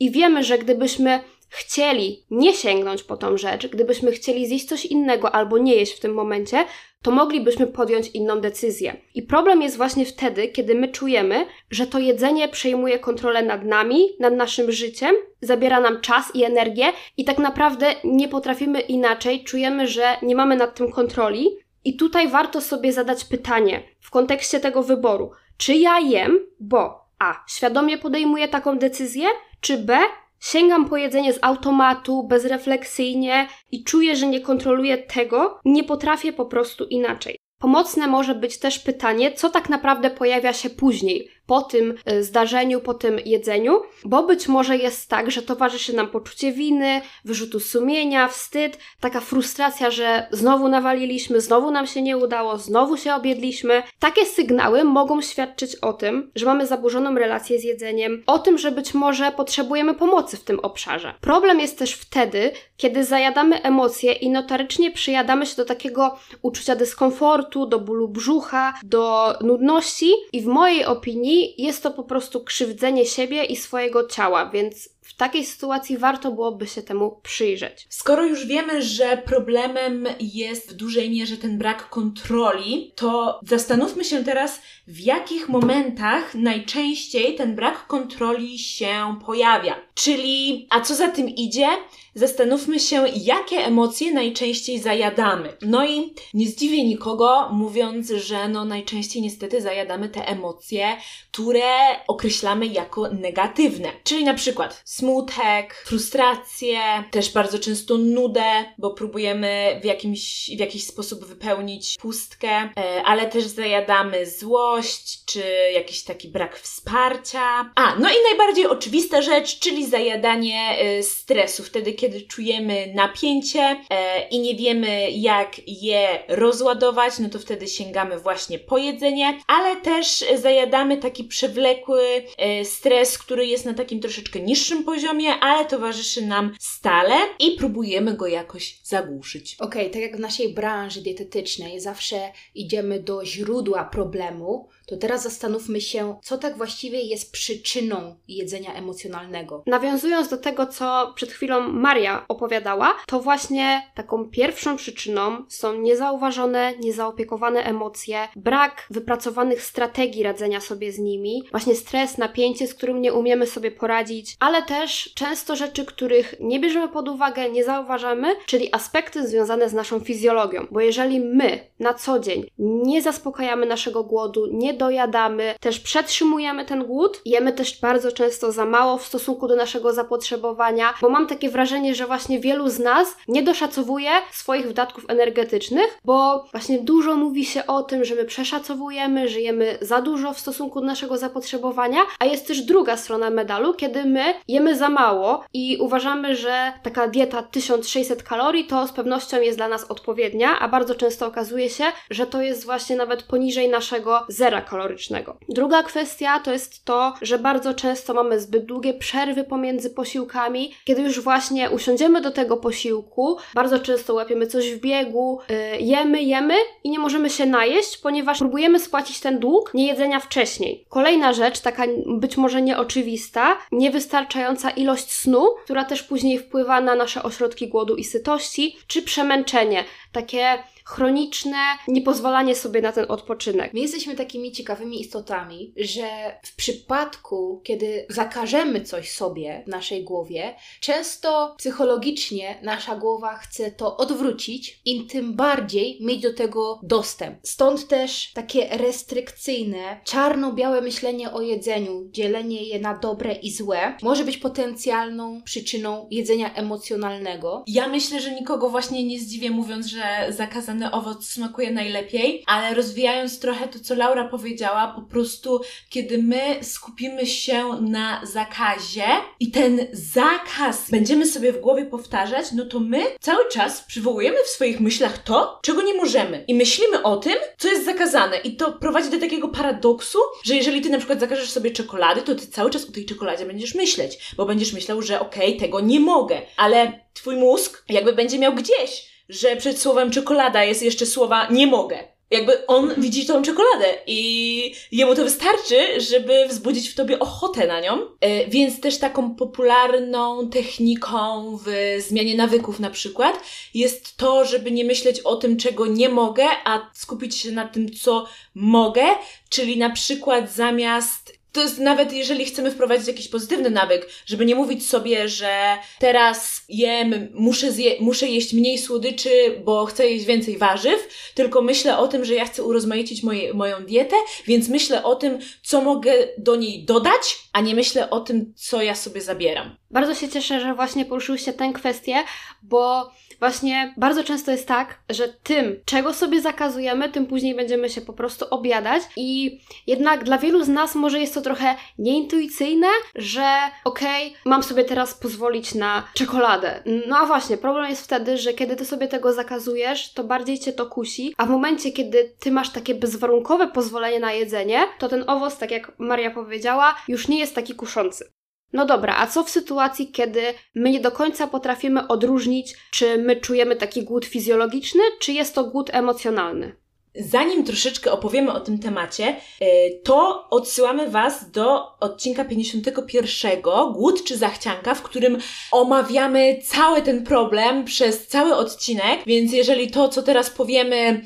i 0.00 0.10
wiemy, 0.10 0.44
że 0.44 0.58
gdybyśmy 0.58 1.20
chcieli 1.48 2.24
nie 2.30 2.54
sięgnąć 2.54 3.02
po 3.02 3.16
tą 3.16 3.36
rzecz, 3.36 3.66
gdybyśmy 3.66 4.12
chcieli 4.12 4.46
zjeść 4.46 4.68
coś 4.68 4.86
innego 4.86 5.34
albo 5.34 5.58
nie 5.58 5.74
jeść 5.74 5.92
w 5.92 6.00
tym 6.00 6.14
momencie, 6.14 6.64
to 7.02 7.10
moglibyśmy 7.10 7.66
podjąć 7.66 8.08
inną 8.08 8.40
decyzję. 8.40 8.96
I 9.14 9.22
problem 9.22 9.62
jest 9.62 9.76
właśnie 9.76 10.06
wtedy, 10.06 10.48
kiedy 10.48 10.74
my 10.74 10.88
czujemy, 10.88 11.46
że 11.70 11.86
to 11.86 11.98
jedzenie 11.98 12.48
przejmuje 12.48 12.98
kontrolę 12.98 13.42
nad 13.42 13.64
nami, 13.64 14.08
nad 14.20 14.34
naszym 14.34 14.72
życiem, 14.72 15.14
zabiera 15.40 15.80
nam 15.80 16.00
czas 16.00 16.34
i 16.34 16.44
energię 16.44 16.92
i 17.16 17.24
tak 17.24 17.38
naprawdę 17.38 17.94
nie 18.04 18.28
potrafimy 18.28 18.80
inaczej, 18.80 19.44
czujemy, 19.44 19.88
że 19.88 20.16
nie 20.22 20.36
mamy 20.36 20.56
nad 20.56 20.74
tym 20.74 20.92
kontroli. 20.92 21.48
I 21.84 21.96
tutaj 21.96 22.28
warto 22.28 22.60
sobie 22.60 22.92
zadać 22.92 23.24
pytanie 23.24 23.82
w 24.00 24.10
kontekście 24.10 24.60
tego 24.60 24.82
wyboru: 24.82 25.30
czy 25.56 25.74
ja 25.74 26.00
jem, 26.00 26.38
bo 26.60 27.06
A. 27.18 27.44
świadomie 27.48 27.98
podejmuję 27.98 28.48
taką 28.48 28.78
decyzję, 28.78 29.28
czy 29.60 29.78
B 29.78 29.98
Sięgam 30.40 30.88
po 30.88 30.96
jedzenie 30.96 31.32
z 31.32 31.38
automatu, 31.42 32.22
bezrefleksyjnie 32.22 33.48
i 33.72 33.84
czuję, 33.84 34.16
że 34.16 34.26
nie 34.26 34.40
kontroluję 34.40 34.98
tego, 34.98 35.60
nie 35.64 35.84
potrafię 35.84 36.32
po 36.32 36.46
prostu 36.46 36.84
inaczej. 36.84 37.38
Pomocne 37.58 38.06
może 38.06 38.34
być 38.34 38.58
też 38.58 38.78
pytanie, 38.78 39.32
co 39.32 39.50
tak 39.50 39.68
naprawdę 39.68 40.10
pojawia 40.10 40.52
się 40.52 40.70
później, 40.70 41.30
po 41.46 41.62
tym 41.62 41.94
e, 42.04 42.22
zdarzeniu, 42.22 42.80
po 42.80 42.94
tym 42.94 43.18
jedzeniu, 43.24 43.80
bo 44.04 44.22
być 44.22 44.48
może 44.48 44.76
jest 44.76 45.08
tak, 45.08 45.30
że 45.30 45.42
towarzyszy 45.42 45.92
nam 45.92 46.08
poczucie 46.08 46.52
winy, 46.52 47.00
wyrzutu 47.24 47.60
sumienia, 47.60 48.28
wstyd, 48.28 48.78
taka 49.00 49.20
frustracja, 49.20 49.90
że 49.90 50.26
znowu 50.30 50.68
nawaliliśmy, 50.68 51.40
znowu 51.40 51.70
nam 51.70 51.86
się 51.86 52.02
nie 52.02 52.16
udało, 52.16 52.58
znowu 52.58 52.96
się 52.96 53.14
objedliśmy. 53.14 53.82
Takie 53.98 54.26
sygnały 54.26 54.84
mogą 54.84 55.22
świadczyć 55.22 55.76
o 55.76 55.92
tym, 55.92 56.30
że 56.34 56.46
mamy 56.46 56.66
zaburzoną 56.66 57.14
relację 57.14 57.58
z 57.58 57.64
jedzeniem, 57.64 58.22
o 58.26 58.38
tym, 58.38 58.58
że 58.58 58.72
być 58.72 58.94
może 58.94 59.32
potrzebujemy 59.32 59.94
pomocy 59.94 60.36
w 60.36 60.44
tym 60.44 60.60
obszarze. 60.60 61.14
Problem 61.20 61.60
jest 61.60 61.78
też 61.78 61.92
wtedy, 61.92 62.50
kiedy 62.76 63.04
zajadamy 63.04 63.62
emocje 63.62 64.12
i 64.12 64.30
notorycznie 64.30 64.90
przyjadamy 64.90 65.46
się 65.46 65.56
do 65.56 65.64
takiego 65.64 66.18
uczucia 66.42 66.76
dyskomfortu, 66.76 67.66
do 67.66 67.80
bólu 67.80 68.08
brzucha, 68.08 68.74
do 68.82 69.34
nudności 69.40 70.12
i 70.32 70.42
w 70.42 70.46
mojej 70.46 70.84
opinii 70.84 71.35
jest 71.58 71.82
to 71.82 71.90
po 71.90 72.02
prostu 72.02 72.44
krzywdzenie 72.44 73.06
siebie 73.06 73.44
i 73.44 73.56
swojego 73.56 74.06
ciała, 74.06 74.50
więc 74.50 74.95
w 75.06 75.16
takiej 75.16 75.44
sytuacji 75.44 75.98
warto 75.98 76.32
byłoby 76.32 76.66
się 76.66 76.82
temu 76.82 77.20
przyjrzeć. 77.22 77.86
Skoro 77.90 78.24
już 78.24 78.46
wiemy, 78.46 78.82
że 78.82 79.16
problemem 79.16 80.08
jest 80.20 80.70
w 80.70 80.74
dużej 80.74 81.10
mierze 81.10 81.36
ten 81.36 81.58
brak 81.58 81.88
kontroli, 81.88 82.92
to 82.94 83.40
zastanówmy 83.46 84.04
się 84.04 84.24
teraz, 84.24 84.60
w 84.86 85.00
jakich 85.00 85.48
momentach 85.48 86.34
najczęściej 86.34 87.34
ten 87.34 87.54
brak 87.54 87.86
kontroli 87.86 88.58
się 88.58 89.18
pojawia. 89.26 89.76
Czyli, 89.94 90.66
a 90.70 90.80
co 90.80 90.94
za 90.94 91.08
tym 91.08 91.28
idzie? 91.28 91.68
Zastanówmy 92.14 92.80
się, 92.80 93.04
jakie 93.16 93.56
emocje 93.56 94.14
najczęściej 94.14 94.78
zajadamy. 94.78 95.56
No 95.62 95.86
i 95.86 96.14
nie 96.34 96.46
zdziwię 96.46 96.84
nikogo, 96.84 97.48
mówiąc, 97.52 98.10
że 98.10 98.48
no 98.48 98.64
najczęściej 98.64 99.22
niestety 99.22 99.62
zajadamy 99.62 100.08
te 100.08 100.28
emocje, 100.28 100.96
które 101.32 101.70
określamy 102.08 102.66
jako 102.66 103.08
negatywne. 103.08 103.88
Czyli 104.04 104.24
na 104.24 104.34
przykład 104.34 104.82
smutek, 104.96 105.74
frustrację, 105.86 106.80
też 107.10 107.32
bardzo 107.32 107.58
często 107.58 107.98
nudę, 107.98 108.64
bo 108.78 108.90
próbujemy 108.90 109.80
w, 109.82 109.84
jakimś, 109.84 110.50
w 110.56 110.58
jakiś 110.58 110.86
sposób 110.86 111.24
wypełnić 111.24 111.96
pustkę, 112.00 112.48
e, 112.48 113.02
ale 113.04 113.26
też 113.26 113.44
zajadamy 113.44 114.26
złość, 114.26 115.24
czy 115.24 115.42
jakiś 115.74 116.02
taki 116.02 116.28
brak 116.28 116.58
wsparcia. 116.58 117.70
A, 117.74 117.96
no 117.98 118.08
i 118.08 118.16
najbardziej 118.30 118.66
oczywista 118.66 119.22
rzecz, 119.22 119.58
czyli 119.58 119.86
zajadanie 119.86 120.78
e, 120.78 121.02
stresu, 121.02 121.62
wtedy 121.62 121.92
kiedy 121.92 122.20
czujemy 122.20 122.92
napięcie 122.94 123.60
e, 123.90 124.28
i 124.28 124.40
nie 124.40 124.54
wiemy 124.54 125.10
jak 125.10 125.60
je 125.66 126.24
rozładować, 126.28 127.18
no 127.18 127.28
to 127.28 127.38
wtedy 127.38 127.68
sięgamy 127.68 128.18
właśnie 128.18 128.58
po 128.58 128.78
jedzenie, 128.78 129.38
ale 129.46 129.76
też 129.76 130.24
zajadamy 130.36 130.96
taki 130.96 131.24
przewlekły 131.24 132.24
stres, 132.64 133.18
który 133.18 133.46
jest 133.46 133.64
na 133.64 133.74
takim 133.74 134.00
troszeczkę 134.00 134.40
niższym 134.40 134.85
poziomie, 134.86 135.34
ale 135.40 135.64
towarzyszy 135.64 136.26
nam 136.26 136.54
stale 136.60 137.14
i 137.38 137.56
próbujemy 137.58 138.14
go 138.14 138.26
jakoś 138.26 138.80
zagłuszyć. 138.82 139.54
Okej, 139.54 139.82
okay, 139.82 139.92
tak 139.92 140.02
jak 140.02 140.16
w 140.16 140.20
naszej 140.20 140.54
branży 140.54 141.02
dietetycznej 141.02 141.80
zawsze 141.80 142.32
idziemy 142.54 143.00
do 143.00 143.24
źródła 143.24 143.84
problemu, 143.84 144.68
to 144.86 144.96
teraz 144.96 145.22
zastanówmy 145.22 145.80
się, 145.80 146.16
co 146.22 146.38
tak 146.38 146.56
właściwie 146.56 147.00
jest 147.00 147.32
przyczyną 147.32 148.16
jedzenia 148.28 148.74
emocjonalnego. 148.74 149.62
Nawiązując 149.66 150.28
do 150.28 150.36
tego, 150.36 150.66
co 150.66 151.12
przed 151.14 151.32
chwilą 151.32 151.60
Maria 151.68 152.24
opowiadała, 152.28 152.94
to 153.06 153.20
właśnie 153.20 153.82
taką 153.94 154.30
pierwszą 154.30 154.76
przyczyną 154.76 155.44
są 155.48 155.74
niezauważone, 155.74 156.72
niezaopiekowane 156.76 157.64
emocje, 157.64 158.28
brak 158.36 158.86
wypracowanych 158.90 159.62
strategii 159.62 160.22
radzenia 160.22 160.60
sobie 160.60 160.92
z 160.92 160.98
nimi, 160.98 161.42
właśnie 161.50 161.74
stres, 161.74 162.18
napięcie, 162.18 162.66
z 162.66 162.74
którym 162.74 163.00
nie 163.00 163.12
umiemy 163.12 163.46
sobie 163.46 163.70
poradzić, 163.70 164.36
ale 164.40 164.62
też 164.62 165.14
często 165.14 165.56
rzeczy, 165.56 165.84
których 165.84 166.34
nie 166.40 166.60
bierzemy 166.60 166.88
pod 166.88 167.08
uwagę, 167.08 167.50
nie 167.50 167.64
zauważamy, 167.64 168.36
czyli 168.46 168.74
aspekty 168.74 169.28
związane 169.28 169.68
z 169.68 169.72
naszą 169.72 170.00
fizjologią. 170.00 170.66
Bo 170.70 170.80
jeżeli 170.80 171.20
my 171.20 171.60
na 171.80 171.94
co 171.94 172.18
dzień 172.18 172.50
nie 172.58 173.02
zaspokajamy 173.02 173.66
naszego 173.66 174.04
głodu, 174.04 174.46
nie 174.52 174.74
dojadamy, 174.76 175.54
też 175.60 175.80
przetrzymujemy 175.80 176.64
ten 176.64 176.84
głód, 176.84 177.20
jemy 177.24 177.52
też 177.52 177.80
bardzo 177.80 178.12
często 178.12 178.52
za 178.52 178.64
mało 178.64 178.98
w 178.98 179.06
stosunku 179.06 179.48
do 179.48 179.56
naszego 179.56 179.92
zapotrzebowania, 179.92 180.94
bo 181.00 181.08
mam 181.08 181.26
takie 181.26 181.50
wrażenie, 181.50 181.94
że 181.94 182.06
właśnie 182.06 182.40
wielu 182.40 182.68
z 182.68 182.78
nas 182.78 183.16
nie 183.28 183.42
doszacowuje 183.42 184.10
swoich 184.32 184.66
wydatków 184.66 185.04
energetycznych, 185.08 185.98
bo 186.04 186.44
właśnie 186.52 186.78
dużo 186.78 187.16
mówi 187.16 187.44
się 187.44 187.66
o 187.66 187.82
tym, 187.82 188.04
że 188.04 188.14
my 188.14 188.24
przeszacowujemy, 188.24 189.28
że 189.28 189.40
jemy 189.40 189.78
za 189.80 190.02
dużo 190.02 190.32
w 190.32 190.40
stosunku 190.40 190.80
do 190.80 190.86
naszego 190.86 191.18
zapotrzebowania, 191.18 192.00
a 192.18 192.24
jest 192.24 192.46
też 192.46 192.62
druga 192.62 192.96
strona 192.96 193.30
medalu, 193.30 193.74
kiedy 193.74 194.04
my 194.04 194.34
jemy 194.48 194.76
za 194.76 194.88
mało 194.88 195.44
i 195.52 195.78
uważamy, 195.80 196.36
że 196.36 196.72
taka 196.82 197.08
dieta 197.08 197.42
1600 197.42 198.22
kalorii 198.22 198.64
to 198.64 198.86
z 198.86 198.92
pewnością 198.92 199.40
jest 199.40 199.58
dla 199.58 199.68
nas 199.68 199.84
odpowiednia, 199.84 200.58
a 200.58 200.68
bardzo 200.68 200.94
często 200.94 201.26
okazuje 201.26 201.70
się, 201.70 201.84
że 202.10 202.26
to 202.26 202.42
jest 202.42 202.64
właśnie 202.64 202.96
nawet 202.96 203.22
poniżej 203.22 203.68
naszego 203.68 204.24
zera 204.28 204.60
kalorycznego. 204.66 205.36
Druga 205.48 205.82
kwestia 205.82 206.40
to 206.40 206.52
jest 206.52 206.84
to, 206.84 207.14
że 207.22 207.38
bardzo 207.38 207.74
często 207.74 208.14
mamy 208.14 208.40
zbyt 208.40 208.64
długie 208.64 208.94
przerwy 208.94 209.44
pomiędzy 209.44 209.90
posiłkami, 209.90 210.74
kiedy 210.84 211.02
już 211.02 211.20
właśnie 211.20 211.70
usiądziemy 211.70 212.20
do 212.20 212.30
tego 212.30 212.56
posiłku, 212.56 213.36
bardzo 213.54 213.78
często 213.78 214.14
łapiemy 214.14 214.46
coś 214.46 214.72
w 214.72 214.80
biegu, 214.80 215.40
yy, 215.48 215.56
jemy, 215.80 216.22
jemy 216.22 216.54
i 216.84 216.90
nie 216.90 216.98
możemy 216.98 217.30
się 217.30 217.46
najeść, 217.46 217.98
ponieważ 217.98 218.38
próbujemy 218.38 218.80
spłacić 218.80 219.20
ten 219.20 219.38
dług 219.38 219.74
niejedzenia 219.74 220.20
wcześniej. 220.20 220.84
Kolejna 220.88 221.32
rzecz, 221.32 221.60
taka 221.60 221.82
być 222.06 222.36
może 222.36 222.62
nieoczywista, 222.62 223.58
niewystarczająca 223.72 224.70
ilość 224.70 225.12
snu, 225.12 225.46
która 225.64 225.84
też 225.84 226.02
później 226.02 226.38
wpływa 226.38 226.80
na 226.80 226.94
nasze 226.94 227.22
ośrodki 227.22 227.68
głodu 227.68 227.96
i 227.96 228.04
sytości, 228.04 228.76
czy 228.86 229.02
przemęczenie, 229.02 229.84
takie 230.12 230.58
chroniczne 230.86 231.56
niepozwalanie 231.88 232.54
sobie 232.54 232.82
na 232.82 232.92
ten 232.92 233.06
odpoczynek. 233.08 233.74
My 233.74 233.80
jesteśmy 233.80 234.16
takimi 234.16 234.52
ciekawymi 234.52 235.00
istotami, 235.00 235.72
że 235.76 236.38
w 236.42 236.56
przypadku, 236.56 237.60
kiedy 237.64 238.06
zakażemy 238.08 238.80
coś 238.80 239.10
sobie 239.10 239.62
w 239.66 239.70
naszej 239.70 240.04
głowie, 240.04 240.54
często 240.80 241.54
psychologicznie 241.58 242.58
nasza 242.62 242.96
głowa 242.96 243.34
chce 243.34 243.70
to 243.70 243.96
odwrócić 243.96 244.80
i 244.84 245.06
tym 245.06 245.34
bardziej 245.34 245.98
mieć 246.00 246.22
do 246.22 246.34
tego 246.34 246.80
dostęp. 246.82 247.38
Stąd 247.42 247.88
też 247.88 248.32
takie 248.34 248.68
restrykcyjne, 248.68 250.00
czarno-białe 250.04 250.80
myślenie 250.80 251.32
o 251.32 251.40
jedzeniu, 251.40 252.08
dzielenie 252.10 252.62
je 252.62 252.80
na 252.80 252.98
dobre 252.98 253.32
i 253.32 253.52
złe, 253.52 253.96
może 254.02 254.24
być 254.24 254.38
potencjalną 254.38 255.42
przyczyną 255.42 256.06
jedzenia 256.10 256.54
emocjonalnego. 256.54 257.64
Ja 257.66 257.88
myślę, 257.88 258.20
że 258.20 258.34
nikogo 258.34 258.70
właśnie 258.70 259.04
nie 259.04 259.20
zdziwię 259.20 259.50
mówiąc, 259.50 259.86
że 259.86 260.26
zakazane 260.28 260.75
dany 260.78 260.92
owoc 260.92 261.26
smakuje 261.26 261.70
najlepiej, 261.70 262.44
ale 262.46 262.74
rozwijając 262.74 263.40
trochę 263.40 263.68
to, 263.68 263.78
co 263.78 263.94
Laura 263.94 264.28
powiedziała, 264.28 264.92
po 264.96 265.02
prostu 265.02 265.60
kiedy 265.90 266.22
my 266.22 266.58
skupimy 266.62 267.26
się 267.26 267.68
na 267.80 268.26
zakazie 268.26 269.06
i 269.40 269.50
ten 269.50 269.86
zakaz 269.92 270.90
będziemy 270.90 271.26
sobie 271.26 271.52
w 271.52 271.60
głowie 271.60 271.86
powtarzać, 271.86 272.52
no 272.52 272.64
to 272.64 272.80
my 272.80 273.06
cały 273.20 273.48
czas 273.48 273.82
przywołujemy 273.82 274.36
w 274.44 274.50
swoich 274.50 274.80
myślach 274.80 275.18
to, 275.22 275.58
czego 275.62 275.82
nie 275.82 275.94
możemy. 275.94 276.44
I 276.48 276.54
myślimy 276.54 277.02
o 277.02 277.16
tym, 277.16 277.36
co 277.58 277.68
jest 277.68 277.84
zakazane. 277.84 278.36
I 278.38 278.56
to 278.56 278.72
prowadzi 278.72 279.10
do 279.10 279.18
takiego 279.18 279.48
paradoksu, 279.48 280.18
że 280.44 280.54
jeżeli 280.54 280.80
ty 280.80 280.90
na 280.90 280.98
przykład 280.98 281.20
zakażesz 281.20 281.50
sobie 281.50 281.70
czekolady, 281.70 282.22
to 282.22 282.34
ty 282.34 282.46
cały 282.46 282.70
czas 282.70 282.88
o 282.88 282.92
tej 282.92 283.06
czekoladzie 283.06 283.46
będziesz 283.46 283.74
myśleć, 283.74 284.34
bo 284.36 284.46
będziesz 284.46 284.72
myślał, 284.72 285.02
że 285.02 285.20
okej, 285.20 285.48
okay, 285.48 285.60
tego 285.60 285.80
nie 285.80 286.00
mogę, 286.00 286.42
ale 286.56 287.00
twój 287.14 287.36
mózg 287.36 287.84
jakby 287.88 288.12
będzie 288.12 288.38
miał 288.38 288.54
gdzieś 288.54 289.15
że 289.28 289.56
przed 289.56 289.78
słowem 289.78 290.10
czekolada 290.10 290.64
jest 290.64 290.82
jeszcze 290.82 291.06
słowa 291.06 291.48
nie 291.50 291.66
mogę. 291.66 291.98
Jakby 292.30 292.66
on 292.66 292.94
widzi 292.96 293.26
tą 293.26 293.42
czekoladę 293.42 293.86
i 294.06 294.74
jemu 294.92 295.14
to 295.14 295.24
wystarczy, 295.24 296.00
żeby 296.00 296.46
wzbudzić 296.48 296.88
w 296.88 296.94
tobie 296.94 297.18
ochotę 297.18 297.66
na 297.66 297.80
nią. 297.80 298.00
E, 298.20 298.46
więc 298.46 298.80
też 298.80 298.98
taką 298.98 299.34
popularną 299.34 300.50
techniką 300.50 301.42
w 301.64 301.96
zmianie 301.98 302.36
nawyków 302.36 302.80
na 302.80 302.90
przykład 302.90 303.40
jest 303.74 304.16
to, 304.16 304.44
żeby 304.44 304.70
nie 304.70 304.84
myśleć 304.84 305.20
o 305.20 305.36
tym, 305.36 305.56
czego 305.56 305.86
nie 305.86 306.08
mogę, 306.08 306.44
a 306.64 306.90
skupić 306.94 307.36
się 307.36 307.52
na 307.52 307.68
tym, 307.68 307.94
co 307.94 308.26
mogę. 308.54 309.04
Czyli 309.48 309.78
na 309.78 309.90
przykład 309.90 310.52
zamiast 310.52 311.35
to 311.56 311.62
jest 311.62 311.78
nawet 311.78 312.12
jeżeli 312.12 312.44
chcemy 312.44 312.70
wprowadzić 312.70 313.08
jakiś 313.08 313.28
pozytywny 313.28 313.70
nawyk, 313.70 314.08
żeby 314.26 314.46
nie 314.46 314.54
mówić 314.54 314.88
sobie, 314.88 315.28
że 315.28 315.78
teraz 315.98 316.64
jem, 316.68 317.28
muszę, 317.34 317.72
zje, 317.72 317.96
muszę 318.00 318.28
jeść 318.28 318.52
mniej 318.52 318.78
słodyczy, 318.78 319.30
bo 319.64 319.86
chcę 319.86 320.10
jeść 320.10 320.24
więcej 320.24 320.58
warzyw, 320.58 321.08
tylko 321.34 321.62
myślę 321.62 321.98
o 321.98 322.08
tym, 322.08 322.24
że 322.24 322.34
ja 322.34 322.44
chcę 322.44 322.62
urozmaicić 322.62 323.22
moje, 323.22 323.54
moją 323.54 323.84
dietę, 323.84 324.16
więc 324.46 324.68
myślę 324.68 325.02
o 325.02 325.14
tym, 325.14 325.38
co 325.62 325.80
mogę 325.80 326.12
do 326.38 326.56
niej 326.56 326.84
dodać, 326.84 327.38
a 327.56 327.60
nie 327.60 327.74
myślę 327.74 328.10
o 328.10 328.20
tym, 328.20 328.52
co 328.56 328.82
ja 328.82 328.94
sobie 328.94 329.20
zabieram. 329.20 329.76
Bardzo 329.90 330.14
się 330.14 330.28
cieszę, 330.28 330.60
że 330.60 330.74
właśnie 330.74 331.04
poruszyłyście 331.04 331.52
tę 331.52 331.72
kwestię, 331.72 332.16
bo 332.62 333.10
właśnie 333.38 333.94
bardzo 333.96 334.24
często 334.24 334.50
jest 334.50 334.68
tak, 334.68 334.98
że 335.10 335.28
tym, 335.28 335.80
czego 335.84 336.14
sobie 336.14 336.40
zakazujemy, 336.40 337.08
tym 337.08 337.26
później 337.26 337.54
będziemy 337.54 337.90
się 337.90 338.00
po 338.00 338.12
prostu 338.12 338.44
obiadać 338.50 339.02
i 339.16 339.60
jednak 339.86 340.24
dla 340.24 340.38
wielu 340.38 340.64
z 340.64 340.68
nas 340.68 340.94
może 340.94 341.20
jest 341.20 341.34
to 341.34 341.40
trochę 341.40 341.74
nieintuicyjne, 341.98 342.86
że 343.14 343.46
okej, 343.84 344.26
okay, 344.26 344.40
mam 344.44 344.62
sobie 344.62 344.84
teraz 344.84 345.14
pozwolić 345.14 345.74
na 345.74 346.02
czekoladę. 346.14 346.82
No 347.06 347.16
a 347.16 347.26
właśnie, 347.26 347.56
problem 347.56 347.90
jest 347.90 348.04
wtedy, 348.04 348.38
że 348.38 348.52
kiedy 348.52 348.76
ty 348.76 348.84
sobie 348.84 349.08
tego 349.08 349.32
zakazujesz, 349.32 350.12
to 350.12 350.24
bardziej 350.24 350.58
cię 350.58 350.72
to 350.72 350.86
kusi, 350.86 351.34
a 351.36 351.46
w 351.46 351.50
momencie, 351.50 351.92
kiedy 351.92 352.32
ty 352.40 352.52
masz 352.52 352.70
takie 352.70 352.94
bezwarunkowe 352.94 353.68
pozwolenie 353.68 354.20
na 354.20 354.32
jedzenie, 354.32 354.80
to 354.98 355.08
ten 355.08 355.24
owoc, 355.26 355.58
tak 355.58 355.70
jak 355.70 355.92
Maria 355.98 356.30
powiedziała, 356.30 356.96
już 357.08 357.28
nie 357.28 357.38
jest 357.38 357.45
taki 357.54 357.74
kuszący. 357.74 358.32
No 358.72 358.86
dobra, 358.86 359.16
a 359.18 359.26
co 359.26 359.44
w 359.44 359.50
sytuacji, 359.50 360.12
kiedy 360.12 360.40
my 360.74 360.90
nie 360.90 361.00
do 361.00 361.10
końca 361.10 361.46
potrafimy 361.46 362.08
odróżnić, 362.08 362.76
czy 362.90 363.18
my 363.18 363.36
czujemy 363.36 363.76
taki 363.76 364.02
głód 364.02 364.24
fizjologiczny, 364.24 365.02
czy 365.20 365.32
jest 365.32 365.54
to 365.54 365.64
głód 365.64 365.90
emocjonalny? 365.92 366.76
Zanim 367.18 367.64
troszeczkę 367.64 368.12
opowiemy 368.12 368.52
o 368.52 368.60
tym 368.60 368.78
temacie, 368.78 369.36
y, 369.62 369.66
to 370.04 370.46
odsyłamy 370.50 371.10
Was 371.10 371.50
do 371.50 371.98
odcinka 372.00 372.44
51, 372.44 373.62
Głód 373.92 374.24
czy 374.24 374.36
Zachcianka, 374.36 374.94
w 374.94 375.02
którym 375.02 375.38
omawiamy 375.72 376.58
cały 376.64 377.02
ten 377.02 377.24
problem 377.24 377.84
przez 377.84 378.26
cały 378.26 378.56
odcinek, 378.56 379.20
więc 379.26 379.52
jeżeli 379.52 379.90
to, 379.90 380.08
co 380.08 380.22
teraz 380.22 380.50
powiemy, 380.50 381.22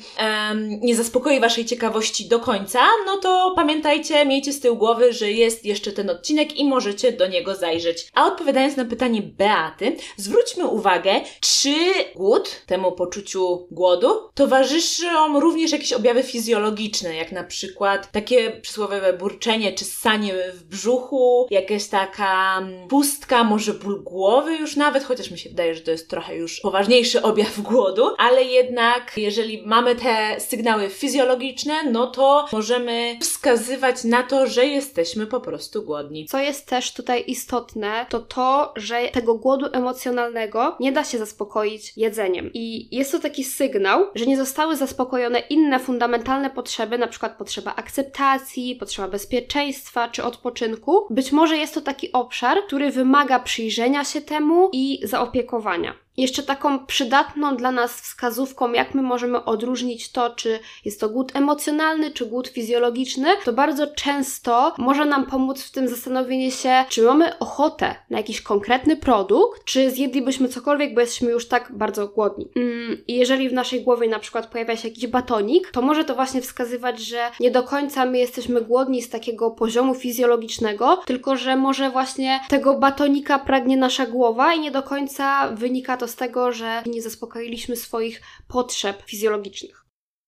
nie 0.81 0.95
zaspokoi 0.95 1.39
Waszej 1.39 1.65
ciekawości 1.65 2.27
do 2.27 2.39
końca, 2.39 2.79
no 3.05 3.17
to 3.17 3.53
pamiętajcie, 3.55 4.25
miejcie 4.25 4.53
z 4.53 4.59
tyłu 4.59 4.77
głowy, 4.77 5.13
że 5.13 5.31
jest 5.31 5.65
jeszcze 5.65 5.91
ten 5.91 6.09
odcinek 6.09 6.57
i 6.57 6.65
możecie 6.65 7.11
do 7.11 7.27
niego 7.27 7.55
zajrzeć. 7.55 8.07
A 8.13 8.25
odpowiadając 8.25 8.77
na 8.77 8.85
pytanie 8.85 9.21
Beaty, 9.21 9.95
zwróćmy 10.17 10.67
uwagę, 10.67 11.21
czy 11.41 11.75
głód, 12.15 12.61
temu 12.65 12.91
poczuciu 12.91 13.67
głodu, 13.71 14.07
towarzyszą 14.33 15.39
również 15.39 15.71
jakieś 15.71 15.80
objawy 15.93 16.23
fizjologiczne, 16.23 17.15
jak 17.15 17.31
na 17.31 17.43
przykład 17.43 18.11
takie 18.11 18.51
przysłowiowe 18.51 19.13
burczenie 19.13 19.73
czy 19.73 19.85
ssanie 19.85 20.33
w 20.53 20.63
brzuchu, 20.63 21.47
jakaś 21.49 21.87
taka 21.87 22.57
mm, 22.57 22.87
pustka, 22.87 23.43
może 23.43 23.73
ból 23.73 24.03
głowy 24.03 24.55
już 24.55 24.75
nawet, 24.75 25.03
chociaż 25.03 25.31
mi 25.31 25.37
się 25.37 25.49
wydaje, 25.49 25.75
że 25.75 25.81
to 25.81 25.91
jest 25.91 26.09
trochę 26.09 26.35
już 26.35 26.59
poważniejszy 26.59 27.21
objaw 27.31 27.61
głodu, 27.61 28.03
ale 28.17 28.43
jednak 28.43 29.11
jeżeli 29.17 29.63
mamy 29.65 29.95
te 29.95 30.39
sygnały 30.39 30.89
fizjologiczne, 30.89 31.83
no 31.91 32.07
to 32.07 32.45
możemy 32.51 33.17
wskazywać 33.21 34.03
na 34.03 34.23
to, 34.23 34.47
że 34.47 34.65
jesteśmy 34.65 35.27
po 35.27 35.39
prostu 35.39 35.83
głodni. 35.83 36.25
Co 36.25 36.39
jest 36.39 36.67
też 36.67 36.93
tutaj 36.93 37.23
istotne, 37.27 38.05
to 38.09 38.19
to, 38.19 38.73
że 38.75 39.09
tego 39.13 39.35
głodu 39.35 39.65
emocjonalnego 39.73 40.75
nie 40.79 40.91
da 40.91 41.03
się 41.03 41.17
zaspokoić 41.17 41.93
jedzeniem. 41.97 42.51
I 42.53 42.95
jest 42.97 43.11
to 43.11 43.19
taki 43.19 43.43
sygnał, 43.43 44.07
że 44.15 44.25
nie 44.25 44.37
zostały 44.37 44.75
zaspokojone 44.75 45.39
inne 45.39 45.70
fundamentalne 45.79 46.49
potrzeby, 46.49 46.97
na 46.97 47.07
przykład 47.07 47.37
potrzeba 47.37 47.75
akceptacji, 47.75 48.75
potrzeba 48.75 49.07
bezpieczeństwa 49.07 50.09
czy 50.09 50.23
odpoczynku. 50.23 51.07
Być 51.09 51.31
może 51.31 51.57
jest 51.57 51.73
to 51.73 51.81
taki 51.81 52.11
obszar, 52.11 52.57
który 52.67 52.91
wymaga 52.91 53.39
przyjrzenia 53.39 54.03
się 54.03 54.21
temu 54.21 54.69
i 54.73 54.99
zaopiekowania. 55.03 55.93
Jeszcze 56.17 56.43
taką 56.43 56.85
przydatną 56.85 57.57
dla 57.57 57.71
nas 57.71 58.01
wskazówką, 58.01 58.71
jak 58.73 58.95
my 58.95 59.01
możemy 59.01 59.45
odróżnić 59.45 60.11
to, 60.11 60.29
czy 60.29 60.59
jest 60.85 60.99
to 60.99 61.09
głód 61.09 61.35
emocjonalny, 61.35 62.11
czy 62.11 62.25
głód 62.25 62.47
fizjologiczny, 62.47 63.27
to 63.45 63.53
bardzo 63.53 63.87
często 63.87 64.73
może 64.77 65.05
nam 65.05 65.25
pomóc 65.25 65.63
w 65.63 65.71
tym 65.71 65.87
zastanowienie 65.87 66.51
się, 66.51 66.85
czy 66.89 67.01
mamy 67.01 67.39
ochotę 67.39 67.95
na 68.09 68.17
jakiś 68.17 68.41
konkretny 68.41 68.97
produkt, 68.97 69.63
czy 69.65 69.91
zjedlibyśmy 69.91 70.47
cokolwiek, 70.47 70.93
bo 70.93 71.01
jesteśmy 71.01 71.31
już 71.31 71.47
tak 71.47 71.71
bardzo 71.71 72.07
głodni. 72.07 72.47
Mm, 72.55 72.97
jeżeli 73.07 73.49
w 73.49 73.53
naszej 73.53 73.83
głowie 73.83 74.07
na 74.07 74.19
przykład 74.19 74.47
pojawia 74.47 74.77
się 74.77 74.87
jakiś 74.87 75.07
batonik, 75.07 75.71
to 75.71 75.81
może 75.81 76.03
to 76.03 76.15
właśnie 76.15 76.41
wskazywać, 76.41 76.99
że 76.99 77.31
nie 77.39 77.51
do 77.51 77.63
końca 77.63 78.05
my 78.05 78.17
jesteśmy 78.17 78.61
głodni 78.61 79.01
z 79.01 79.09
takiego 79.09 79.51
poziomu 79.51 79.95
fizjologicznego, 79.95 80.97
tylko 81.05 81.35
że 81.35 81.55
może 81.55 81.89
właśnie 81.89 82.39
tego 82.49 82.79
batonika 82.79 83.39
pragnie 83.39 83.77
nasza 83.77 84.05
głowa 84.05 84.53
i 84.53 84.59
nie 84.59 84.71
do 84.71 84.83
końca 84.83 85.51
wynika 85.51 85.97
to 86.01 86.07
z 86.07 86.15
tego, 86.15 86.51
że 86.51 86.83
nie 86.85 87.01
zaspokoiliśmy 87.01 87.75
swoich 87.75 88.21
potrzeb 88.47 89.03
fizjologicznych. 89.05 89.85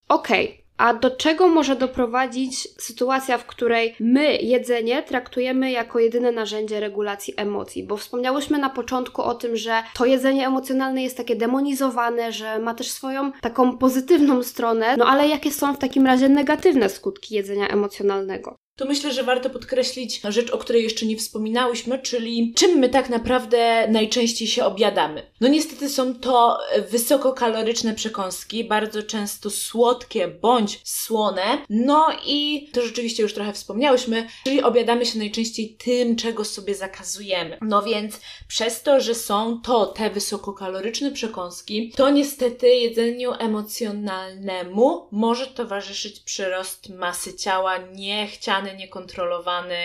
Okej, 0.10 0.46
okay. 0.46 0.64
A 0.78 0.94
do 0.94 1.12
czego 1.12 1.48
może 1.48 1.76
doprowadzić 1.76 2.68
sytuacja, 2.82 3.38
w 3.38 3.46
której 3.46 3.96
my 4.00 4.38
jedzenie 4.38 5.04
traktujemy 5.04 5.72
jako 5.72 6.00
jedyne 6.00 6.32
narzędzie 6.32 6.80
regulacji 6.80 7.34
emocji? 7.38 7.84
Bo 7.84 7.98
wspomniałyśmy 7.98 8.58
na 8.58 8.70
początku 8.70 9.22
o 9.22 9.34
tym, 9.34 9.56
że 9.56 9.84
to 9.94 10.06
jedzenie 10.06 10.48
emocjonalne 10.48 11.04
jest 11.04 11.18
takie 11.18 11.36
demonizowane, 11.36 12.32
że 12.32 12.60
ma 12.60 12.74
też 12.74 12.92
swoją 12.92 13.32
taką 13.32 13.78
pozytywną 13.78 14.44
stronę, 14.44 14.98
no 14.98 15.06
ale 15.06 15.28
jakie 15.28 15.52
są 15.52 15.74
w 15.74 15.80
takim 15.80 16.06
razie 16.06 16.30
negatywne 16.30 16.90
skutki 16.90 17.36
jedzenia 17.36 17.68
emocjonalnego? 17.68 18.63
To 18.76 18.86
myślę, 18.86 19.14
że 19.14 19.24
warto 19.24 19.50
podkreślić 19.50 20.22
rzecz, 20.30 20.52
o 20.52 20.58
której 20.58 20.84
jeszcze 20.84 21.06
nie 21.06 21.18
wspominałyśmy, 21.18 22.00
czyli 22.00 22.54
czym 22.56 22.80
my 22.80 22.90
tak 22.90 23.10
naprawdę 23.10 23.88
najczęściej 23.88 24.48
się 24.48 24.66
objadamy. 24.66 25.32
No 25.42 25.48
niestety 25.48 25.90
są 25.90 26.16
to 26.16 26.58
wysokokaloryczne 26.90 27.94
przekąski, 27.94 28.64
bardzo 28.64 29.04
często 29.04 29.50
słodkie 29.50 30.28
bądź 30.28 30.82
słone, 30.84 31.44
no 31.70 32.08
i 32.26 32.70
to 32.74 32.82
rzeczywiście 32.82 33.24
już 33.24 33.34
trochę 33.34 33.54
wspomniałyśmy, 33.54 34.28
czyli 34.44 34.64
objadamy 34.64 35.06
się 35.06 35.20
najczęściej 35.20 35.78
tym, 35.86 36.16
czego 36.16 36.46
sobie 36.46 36.76
zakazujemy. 36.76 37.58
No 37.62 37.82
więc 37.84 38.20
przez 38.48 38.84
to, 38.84 39.00
że 39.00 39.16
są 39.16 39.62
to 39.62 39.86
te 39.86 40.10
wysokokaloryczne 40.10 41.12
przekąski, 41.12 41.92
to 41.96 42.10
niestety 42.10 42.68
jedzeniu 42.68 43.32
emocjonalnemu 43.40 45.08
może 45.12 45.48
towarzyszyć 45.48 46.20
przyrost 46.20 46.90
masy 46.90 47.34
ciała 47.34 47.78
niekontrolowany, 48.72 49.78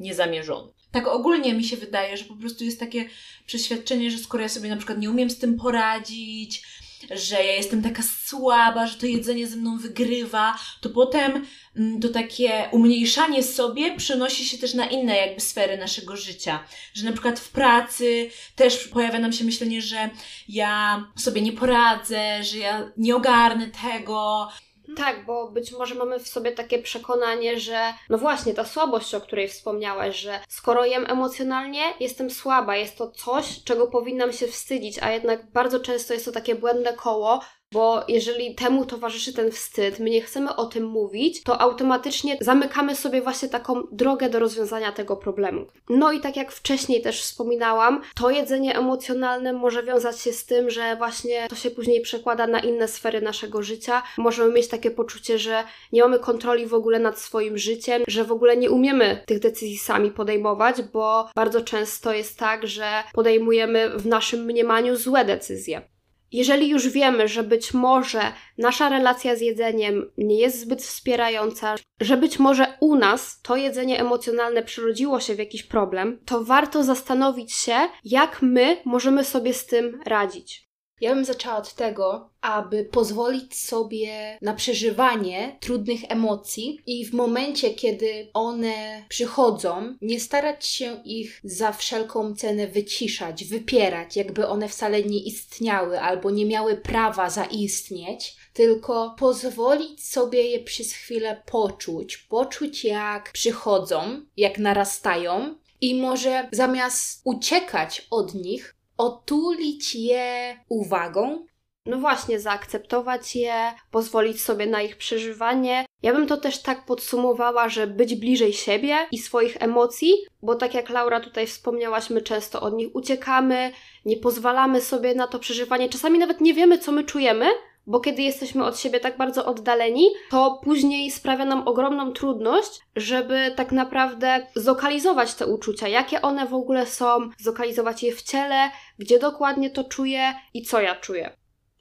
niezamierzony. 0.00 0.72
Tak 0.90 1.06
ogólnie 1.08 1.54
mi 1.54 1.64
się 1.64 1.76
wydaje, 1.76 2.16
że 2.16 2.24
po 2.24 2.36
prostu 2.36 2.64
jest 2.64 2.80
takie 2.80 3.08
przeświadczenie, 3.46 4.10
że 4.10 4.18
skoro 4.18 4.42
ja 4.42 4.48
sobie 4.48 4.70
na 4.70 4.76
przykład 4.76 4.98
nie 4.98 5.10
umiem 5.10 5.30
z 5.30 5.38
tym 5.38 5.56
poradzić, 5.56 6.62
że 7.10 7.34
ja 7.34 7.52
jestem 7.52 7.82
taka 7.82 8.02
słaba, 8.02 8.86
że 8.86 8.98
to 8.98 9.06
jedzenie 9.06 9.46
ze 9.46 9.56
mną 9.56 9.78
wygrywa, 9.78 10.58
to 10.80 10.90
potem 10.90 11.46
mm, 11.76 12.00
to 12.00 12.08
takie 12.08 12.68
umniejszanie 12.72 13.42
sobie 13.42 13.96
przenosi 13.96 14.44
się 14.44 14.58
też 14.58 14.74
na 14.74 14.86
inne 14.86 15.16
jakby 15.16 15.40
sfery 15.40 15.78
naszego 15.78 16.16
życia. 16.16 16.64
Że 16.94 17.04
na 17.04 17.12
przykład 17.12 17.40
w 17.40 17.50
pracy 17.50 18.30
też 18.56 18.88
pojawia 18.88 19.18
nam 19.18 19.32
się 19.32 19.44
myślenie, 19.44 19.82
że 19.82 20.10
ja 20.48 21.04
sobie 21.16 21.40
nie 21.40 21.52
poradzę, 21.52 22.44
że 22.44 22.58
ja 22.58 22.92
nie 22.96 23.16
ogarnę 23.16 23.70
tego, 23.90 24.48
tak, 24.96 25.26
bo 25.26 25.48
być 25.48 25.72
może 25.72 25.94
mamy 25.94 26.18
w 26.18 26.28
sobie 26.28 26.52
takie 26.52 26.78
przekonanie, 26.78 27.60
że 27.60 27.94
no 28.08 28.18
właśnie, 28.18 28.54
ta 28.54 28.64
słabość, 28.64 29.14
o 29.14 29.20
której 29.20 29.48
wspomniałaś, 29.48 30.16
że 30.16 30.40
skoro 30.48 30.84
jem 30.84 31.06
emocjonalnie, 31.08 31.82
jestem 32.00 32.30
słaba, 32.30 32.76
jest 32.76 32.98
to 32.98 33.10
coś, 33.10 33.64
czego 33.64 33.86
powinnam 33.86 34.32
się 34.32 34.46
wstydzić, 34.46 34.98
a 35.02 35.10
jednak 35.10 35.50
bardzo 35.50 35.80
często 35.80 36.14
jest 36.14 36.24
to 36.24 36.32
takie 36.32 36.54
błędne 36.54 36.92
koło, 36.92 37.40
bo 37.76 38.04
jeżeli 38.08 38.54
temu 38.54 38.86
towarzyszy 38.86 39.32
ten 39.32 39.50
wstyd, 39.50 39.98
my 39.98 40.10
nie 40.10 40.20
chcemy 40.20 40.56
o 40.56 40.66
tym 40.66 40.84
mówić, 40.84 41.42
to 41.42 41.60
automatycznie 41.60 42.38
zamykamy 42.40 42.96
sobie 42.96 43.22
właśnie 43.22 43.48
taką 43.48 43.82
drogę 43.92 44.30
do 44.30 44.38
rozwiązania 44.38 44.92
tego 44.92 45.16
problemu. 45.16 45.66
No 45.88 46.12
i 46.12 46.20
tak 46.20 46.36
jak 46.36 46.52
wcześniej 46.52 47.02
też 47.02 47.22
wspominałam, 47.22 48.02
to 48.14 48.30
jedzenie 48.30 48.78
emocjonalne 48.78 49.52
może 49.52 49.82
wiązać 49.82 50.20
się 50.20 50.32
z 50.32 50.46
tym, 50.46 50.70
że 50.70 50.96
właśnie 50.96 51.46
to 51.48 51.56
się 51.56 51.70
później 51.70 52.00
przekłada 52.00 52.46
na 52.46 52.60
inne 52.60 52.88
sfery 52.88 53.20
naszego 53.20 53.62
życia. 53.62 54.02
Możemy 54.18 54.52
mieć 54.52 54.68
takie 54.68 54.90
poczucie, 54.90 55.38
że 55.38 55.64
nie 55.92 56.02
mamy 56.02 56.18
kontroli 56.18 56.66
w 56.66 56.74
ogóle 56.74 56.98
nad 56.98 57.18
swoim 57.18 57.58
życiem, 57.58 58.02
że 58.08 58.24
w 58.24 58.32
ogóle 58.32 58.56
nie 58.56 58.70
umiemy 58.70 59.22
tych 59.26 59.38
decyzji 59.38 59.78
sami 59.78 60.10
podejmować, 60.10 60.82
bo 60.82 61.28
bardzo 61.34 61.60
często 61.60 62.12
jest 62.12 62.38
tak, 62.38 62.66
że 62.66 62.86
podejmujemy 63.12 63.90
w 63.98 64.06
naszym 64.06 64.44
mniemaniu 64.44 64.96
złe 64.96 65.24
decyzje. 65.24 65.95
Jeżeli 66.36 66.68
już 66.68 66.88
wiemy, 66.88 67.28
że 67.28 67.42
być 67.42 67.74
może 67.74 68.20
nasza 68.58 68.88
relacja 68.88 69.36
z 69.36 69.40
jedzeniem 69.40 70.12
nie 70.18 70.40
jest 70.40 70.60
zbyt 70.60 70.82
wspierająca, 70.82 71.74
że 72.00 72.16
być 72.16 72.38
może 72.38 72.66
u 72.80 72.96
nas 72.96 73.40
to 73.42 73.56
jedzenie 73.56 74.00
emocjonalne 74.00 74.62
przyrodziło 74.62 75.20
się 75.20 75.34
w 75.34 75.38
jakiś 75.38 75.62
problem, 75.62 76.18
to 76.24 76.44
warto 76.44 76.84
zastanowić 76.84 77.52
się, 77.52 77.76
jak 78.04 78.42
my 78.42 78.76
możemy 78.84 79.24
sobie 79.24 79.54
z 79.54 79.66
tym 79.66 80.00
radzić. 80.06 80.65
Ja 81.00 81.14
bym 81.14 81.24
zaczęła 81.24 81.56
od 81.56 81.74
tego, 81.74 82.30
aby 82.40 82.84
pozwolić 82.84 83.54
sobie 83.54 84.38
na 84.42 84.54
przeżywanie 84.54 85.56
trudnych 85.60 86.00
emocji 86.08 86.80
i 86.86 87.06
w 87.06 87.12
momencie, 87.12 87.70
kiedy 87.70 88.30
one 88.34 89.04
przychodzą, 89.08 89.96
nie 90.00 90.20
starać 90.20 90.66
się 90.66 91.02
ich 91.04 91.40
za 91.44 91.72
wszelką 91.72 92.34
cenę 92.34 92.66
wyciszać, 92.66 93.44
wypierać, 93.44 94.16
jakby 94.16 94.46
one 94.46 94.68
wcale 94.68 95.02
nie 95.02 95.18
istniały 95.18 96.00
albo 96.00 96.30
nie 96.30 96.46
miały 96.46 96.76
prawa 96.76 97.30
zaistnieć, 97.30 98.36
tylko 98.52 99.14
pozwolić 99.18 100.06
sobie 100.08 100.42
je 100.42 100.60
przez 100.60 100.92
chwilę 100.92 101.42
poczuć, 101.46 102.16
poczuć 102.16 102.84
jak 102.84 103.32
przychodzą, 103.32 104.20
jak 104.36 104.58
narastają. 104.58 105.54
I 105.80 105.94
może 105.94 106.48
zamiast 106.52 107.20
uciekać 107.24 108.06
od 108.10 108.34
nich, 108.34 108.76
otulić 108.96 109.94
je 109.94 110.56
uwagą. 110.68 111.46
No 111.86 111.98
właśnie, 111.98 112.40
zaakceptować 112.40 113.36
je, 113.36 113.72
pozwolić 113.90 114.42
sobie 114.42 114.66
na 114.66 114.82
ich 114.82 114.96
przeżywanie. 114.96 115.86
Ja 116.02 116.12
bym 116.12 116.26
to 116.26 116.36
też 116.36 116.62
tak 116.62 116.84
podsumowała, 116.84 117.68
że 117.68 117.86
być 117.86 118.14
bliżej 118.14 118.52
siebie 118.52 118.96
i 119.12 119.18
swoich 119.18 119.62
emocji, 119.62 120.14
bo 120.42 120.54
tak 120.54 120.74
jak 120.74 120.90
Laura 120.90 121.20
tutaj 121.20 121.46
wspomniałaś, 121.46 122.10
my 122.10 122.22
często 122.22 122.60
od 122.60 122.74
nich 122.74 122.88
uciekamy, 122.94 123.72
nie 124.04 124.16
pozwalamy 124.16 124.80
sobie 124.80 125.14
na 125.14 125.26
to 125.26 125.38
przeżywanie, 125.38 125.88
czasami 125.88 126.18
nawet 126.18 126.40
nie 126.40 126.54
wiemy, 126.54 126.78
co 126.78 126.92
my 126.92 127.04
czujemy, 127.04 127.46
bo 127.86 128.00
kiedy 128.00 128.22
jesteśmy 128.22 128.64
od 128.64 128.78
siebie 128.78 129.00
tak 129.00 129.16
bardzo 129.16 129.46
oddaleni, 129.46 130.08
to 130.30 130.60
później 130.64 131.10
sprawia 131.10 131.44
nam 131.44 131.68
ogromną 131.68 132.12
trudność, 132.12 132.80
żeby 132.96 133.52
tak 133.56 133.72
naprawdę 133.72 134.46
zlokalizować 134.54 135.34
te 135.34 135.46
uczucia, 135.46 135.88
jakie 135.88 136.22
one 136.22 136.46
w 136.46 136.54
ogóle 136.54 136.86
są, 136.86 137.30
zlokalizować 137.38 138.02
je 138.02 138.12
w 138.12 138.22
ciele, 138.22 138.70
gdzie 138.98 139.18
dokładnie 139.18 139.70
to 139.70 139.84
czuję 139.84 140.34
i 140.54 140.62
co 140.62 140.80
ja 140.80 140.96
czuję. 140.96 141.36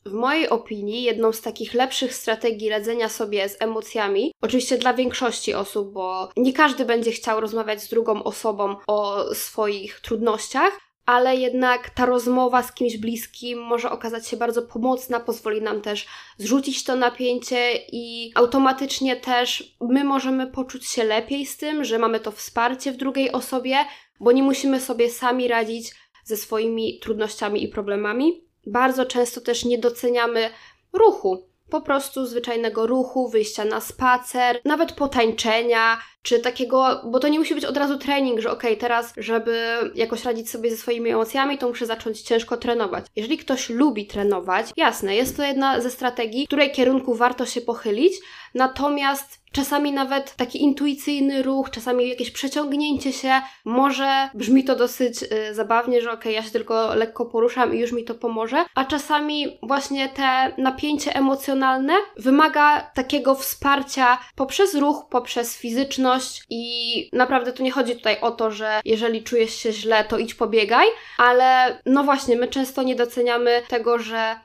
W 0.06 0.14
mojej 0.14 0.50
opinii, 0.50 1.04
jedną 1.04 1.34
z 1.34 1.42
takich 1.42 1.74
lepszych 1.74 2.16
strategii 2.16 2.70
radzenia 2.70 3.10
sobie 3.10 3.50
z 3.50 3.62
emocjami, 3.62 4.32
oczywiście 4.42 4.78
dla 4.78 4.94
większości 4.94 5.54
osób, 5.54 5.94
bo 5.94 6.30
nie 6.38 6.54
każdy 6.54 6.86
będzie 6.86 7.12
chciał 7.12 7.42
rozmawiać 7.42 7.82
z 7.84 7.90
drugą 7.90 8.24
osobą 8.24 8.76
o 8.88 9.26
swoich 9.34 10.00
trudnościach, 10.00 10.80
ale 11.06 11.36
jednak 11.36 11.90
ta 11.90 12.06
rozmowa 12.06 12.64
z 12.64 12.74
kimś 12.74 12.98
bliskim 12.98 13.60
może 13.60 13.92
okazać 13.92 14.28
się 14.28 14.38
bardzo 14.38 14.62
pomocna, 14.62 15.20
pozwoli 15.20 15.62
nam 15.62 15.82
też 15.82 16.06
zrzucić 16.38 16.84
to 16.84 16.96
napięcie 16.96 17.72
i 17.92 18.32
automatycznie 18.36 19.16
też 19.16 19.76
my 19.82 20.04
możemy 20.04 20.48
poczuć 20.48 20.86
się 20.86 21.04
lepiej 21.04 21.46
z 21.46 21.58
tym, 21.58 21.84
że 21.84 22.00
mamy 22.00 22.20
to 22.20 22.32
wsparcie 22.32 22.92
w 22.92 22.98
drugiej 22.98 23.32
osobie, 23.32 23.78
bo 24.20 24.32
nie 24.32 24.44
musimy 24.44 24.80
sobie 24.80 25.10
sami 25.10 25.48
radzić 25.48 25.96
ze 26.24 26.38
swoimi 26.38 27.00
trudnościami 27.00 27.64
i 27.64 27.68
problemami. 27.68 28.44
Bardzo 28.68 29.06
często 29.06 29.42
też 29.42 29.66
nie 29.66 29.78
doceniamy 29.78 30.50
ruchu, 30.94 31.48
po 31.70 31.82
prostu 31.82 32.26
zwyczajnego 32.26 32.88
ruchu, 32.88 33.30
wyjścia 33.30 33.66
na 33.66 33.82
spacer, 33.82 34.62
nawet 34.66 34.92
potańczenia, 34.92 35.98
czy 36.26 36.40
takiego, 36.40 37.02
bo 37.04 37.20
to 37.20 37.28
nie 37.28 37.40
musi 37.40 37.56
być 37.56 37.66
od 37.66 37.78
razu 37.78 37.98
trening, 37.98 38.40
że 38.40 38.52
okej, 38.52 38.72
okay, 38.72 38.82
teraz, 38.82 39.14
żeby 39.18 39.78
jakoś 39.96 40.26
radzić 40.26 40.50
sobie 40.50 40.72
ze 40.72 40.78
swoimi 40.78 41.10
emocjami, 41.10 41.58
to 41.58 41.68
muszę 41.68 41.86
zacząć 41.86 42.22
ciężko 42.22 42.58
trenować. 42.58 43.06
Jeżeli 43.16 43.38
ktoś 43.38 43.70
lubi 43.70 44.06
trenować, 44.08 44.66
jasne, 44.78 45.16
jest 45.16 45.38
to 45.38 45.44
jedna 45.44 45.82
ze 45.82 45.90
strategii, 45.90 46.46
w 46.46 46.48
której 46.48 46.72
kierunku 46.72 47.16
warto 47.16 47.46
się 47.46 47.62
pochylić, 47.62 48.14
natomiast 48.54 49.46
czasami 49.56 49.92
nawet 49.92 50.36
taki 50.36 50.64
intuicyjny 50.64 51.44
ruch, 51.44 51.70
czasami 51.70 52.10
jakieś 52.10 52.32
przeciągnięcie 52.32 53.14
się, 53.14 53.42
może 53.66 54.30
brzmi 54.34 54.64
to 54.64 54.76
dosyć 54.76 55.24
y, 55.24 55.54
zabawnie, 55.54 56.02
że 56.02 56.12
okej, 56.12 56.20
okay, 56.20 56.32
ja 56.32 56.44
się 56.44 56.52
tylko 56.52 56.96
lekko 56.96 57.26
poruszam 57.26 57.76
i 57.76 57.80
już 57.80 57.92
mi 57.92 58.04
to 58.04 58.16
pomoże, 58.16 58.66
a 58.76 58.86
czasami 58.86 59.58
właśnie 59.64 60.10
te 60.10 60.52
napięcie 60.58 61.16
emocjonalne 61.16 61.94
wymaga 62.18 62.82
takiego 62.82 63.36
wsparcia 63.36 64.18
poprzez 64.36 64.76
ruch, 64.76 65.06
poprzez 65.10 65.58
fizyczność 65.58 66.15
i 66.50 67.10
naprawdę 67.14 67.54
tu 67.54 67.64
nie 67.64 67.72
chodzi 67.72 67.96
tutaj 67.96 68.18
o 68.22 68.32
to, 68.32 68.52
że 68.52 68.82
jeżeli 68.86 69.24
czujesz 69.24 69.56
się 69.56 69.72
źle, 69.72 70.04
to 70.04 70.18
idź 70.18 70.34
pobiegaj, 70.34 70.88
ale 71.18 71.80
no 71.86 72.04
właśnie, 72.04 72.38
my 72.38 72.48
często 72.48 72.84
nie 72.84 72.96
doceniamy 72.96 73.62
tego, 73.68 74.00
że 74.00 74.36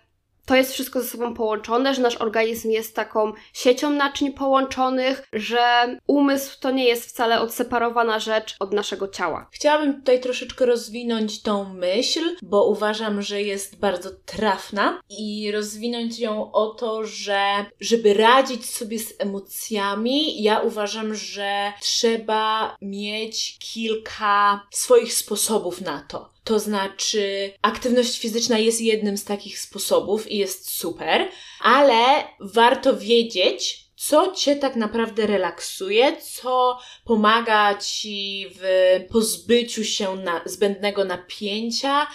to 0.51 0.57
jest 0.57 0.73
wszystko 0.73 1.03
ze 1.03 1.09
sobą 1.09 1.35
połączone, 1.35 1.95
że 1.95 2.03
nasz 2.03 2.17
organizm 2.17 2.71
jest 2.71 2.97
taką 2.97 3.33
siecią 3.53 3.91
naczyń 3.91 4.33
połączonych, 4.33 5.29
że 5.33 5.97
umysł 6.07 6.61
to 6.61 6.71
nie 6.71 6.85
jest 6.85 7.07
wcale 7.07 7.41
odseparowana 7.41 8.19
rzecz 8.19 8.57
od 8.61 8.73
naszego 8.73 9.09
ciała. 9.09 9.49
Chciałabym 9.53 9.95
tutaj 9.95 10.21
troszeczkę 10.21 10.67
rozwinąć 10.67 11.43
tą 11.43 11.75
myśl, 11.75 12.21
bo 12.43 12.67
uważam, 12.67 13.23
że 13.23 13.43
jest 13.43 13.79
bardzo 13.79 14.11
trafna 14.27 15.01
i 15.19 15.53
rozwinąć 15.53 16.19
ją 16.19 16.53
o 16.53 16.67
to, 16.67 17.05
że 17.05 17.41
żeby 17.81 18.15
radzić 18.15 18.71
sobie 18.71 18.99
z 18.99 19.15
emocjami, 19.19 20.43
ja 20.43 20.61
uważam, 20.61 21.15
że 21.15 21.73
trzeba 21.81 22.77
mieć 22.83 23.59
kilka 23.59 24.61
swoich 24.71 25.13
sposobów 25.13 25.81
na 25.81 26.05
to. 26.09 26.40
To 26.45 26.59
znaczy, 26.59 27.53
aktywność 27.63 28.19
fizyczna 28.19 28.59
jest 28.59 28.81
jednym 28.81 29.19
z 29.19 29.25
takich 29.25 29.59
sposobów 29.59 30.31
i 30.31 30.37
jest 30.37 30.71
super, 30.71 31.29
ale 31.61 32.25
warto 32.41 32.97
wiedzieć, 32.97 33.91
co 33.97 34.33
cię 34.33 34.57
tak 34.57 34.77
naprawdę 34.77 35.27
relaksuje, 35.27 36.17
co 36.17 36.79
pomaga 37.05 37.79
ci 37.79 38.47
w 38.55 38.65
pozbyciu 39.11 39.85
się 39.85 40.17
na, 40.17 40.41
zbędnego 40.45 41.05
napięcia, 41.05 42.07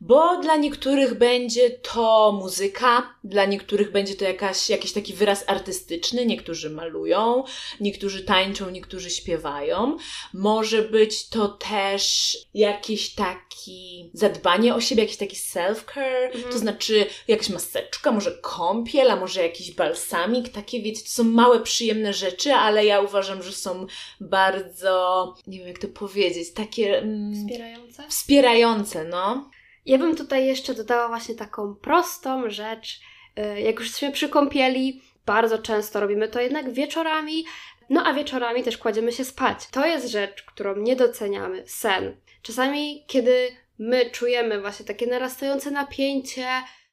bo 0.00 0.36
dla 0.42 0.56
niektórych 0.56 1.18
będzie 1.18 1.70
to 1.70 2.38
muzyka, 2.40 3.14
dla 3.24 3.44
niektórych 3.44 3.92
będzie 3.92 4.14
to 4.14 4.24
jakaś, 4.24 4.70
jakiś 4.70 4.92
taki 4.92 5.14
wyraz 5.14 5.44
artystyczny, 5.46 6.26
niektórzy 6.26 6.70
malują, 6.70 7.44
niektórzy 7.80 8.24
tańczą, 8.24 8.70
niektórzy 8.70 9.10
śpiewają. 9.10 9.96
Może 10.34 10.82
być 10.82 11.28
to 11.28 11.48
też 11.48 12.36
jakieś 12.54 13.14
taki 13.14 14.10
zadbanie 14.12 14.74
o 14.74 14.80
siebie, 14.80 15.02
jakiś 15.02 15.16
taki 15.16 15.36
self-care, 15.36 16.34
mhm. 16.34 16.52
to 16.52 16.58
znaczy 16.58 17.06
jakaś 17.28 17.48
maseczka, 17.48 18.12
może 18.12 18.38
kąpiel, 18.42 19.10
a 19.10 19.16
może 19.16 19.42
jakiś 19.42 19.72
balsamik, 19.72 20.48
takie 20.48 20.82
wiecie, 20.82 21.02
to 21.02 21.08
są 21.08 21.24
małe, 21.24 21.60
przyjemne 21.60 22.12
rzeczy, 22.12 22.52
ale 22.52 22.86
ja 22.86 23.00
uważam, 23.00 23.42
że 23.42 23.52
są 23.52 23.86
bardzo, 24.20 25.34
nie 25.46 25.58
wiem 25.58 25.68
jak 25.68 25.78
to 25.78 25.88
powiedzieć, 25.88 26.52
takie... 26.52 26.98
Mm, 26.98 27.34
wspierające? 27.34 28.04
Wspierające, 28.08 29.04
no. 29.04 29.50
Ja 29.90 29.98
bym 29.98 30.16
tutaj 30.16 30.46
jeszcze 30.46 30.74
dodała 30.74 31.08
właśnie 31.08 31.34
taką 31.34 31.74
prostą 31.74 32.50
rzecz. 32.50 33.00
Y, 33.38 33.60
jak 33.60 33.78
już 33.78 33.84
jesteśmy 33.84 34.12
przy 34.12 34.28
kąpieli, 34.28 35.02
bardzo 35.26 35.58
często 35.58 36.00
robimy 36.00 36.28
to 36.28 36.40
jednak 36.40 36.72
wieczorami, 36.72 37.44
no 37.88 38.02
a 38.06 38.14
wieczorami 38.14 38.62
też 38.62 38.78
kładziemy 38.78 39.12
się 39.12 39.24
spać. 39.24 39.66
To 39.70 39.86
jest 39.86 40.08
rzecz, 40.08 40.42
którą 40.42 40.76
nie 40.76 40.96
doceniamy 40.96 41.62
sen. 41.66 42.16
Czasami, 42.42 43.04
kiedy 43.06 43.48
my 43.78 44.10
czujemy 44.10 44.60
właśnie 44.60 44.86
takie 44.86 45.06
narastające 45.06 45.70
napięcie, 45.70 46.46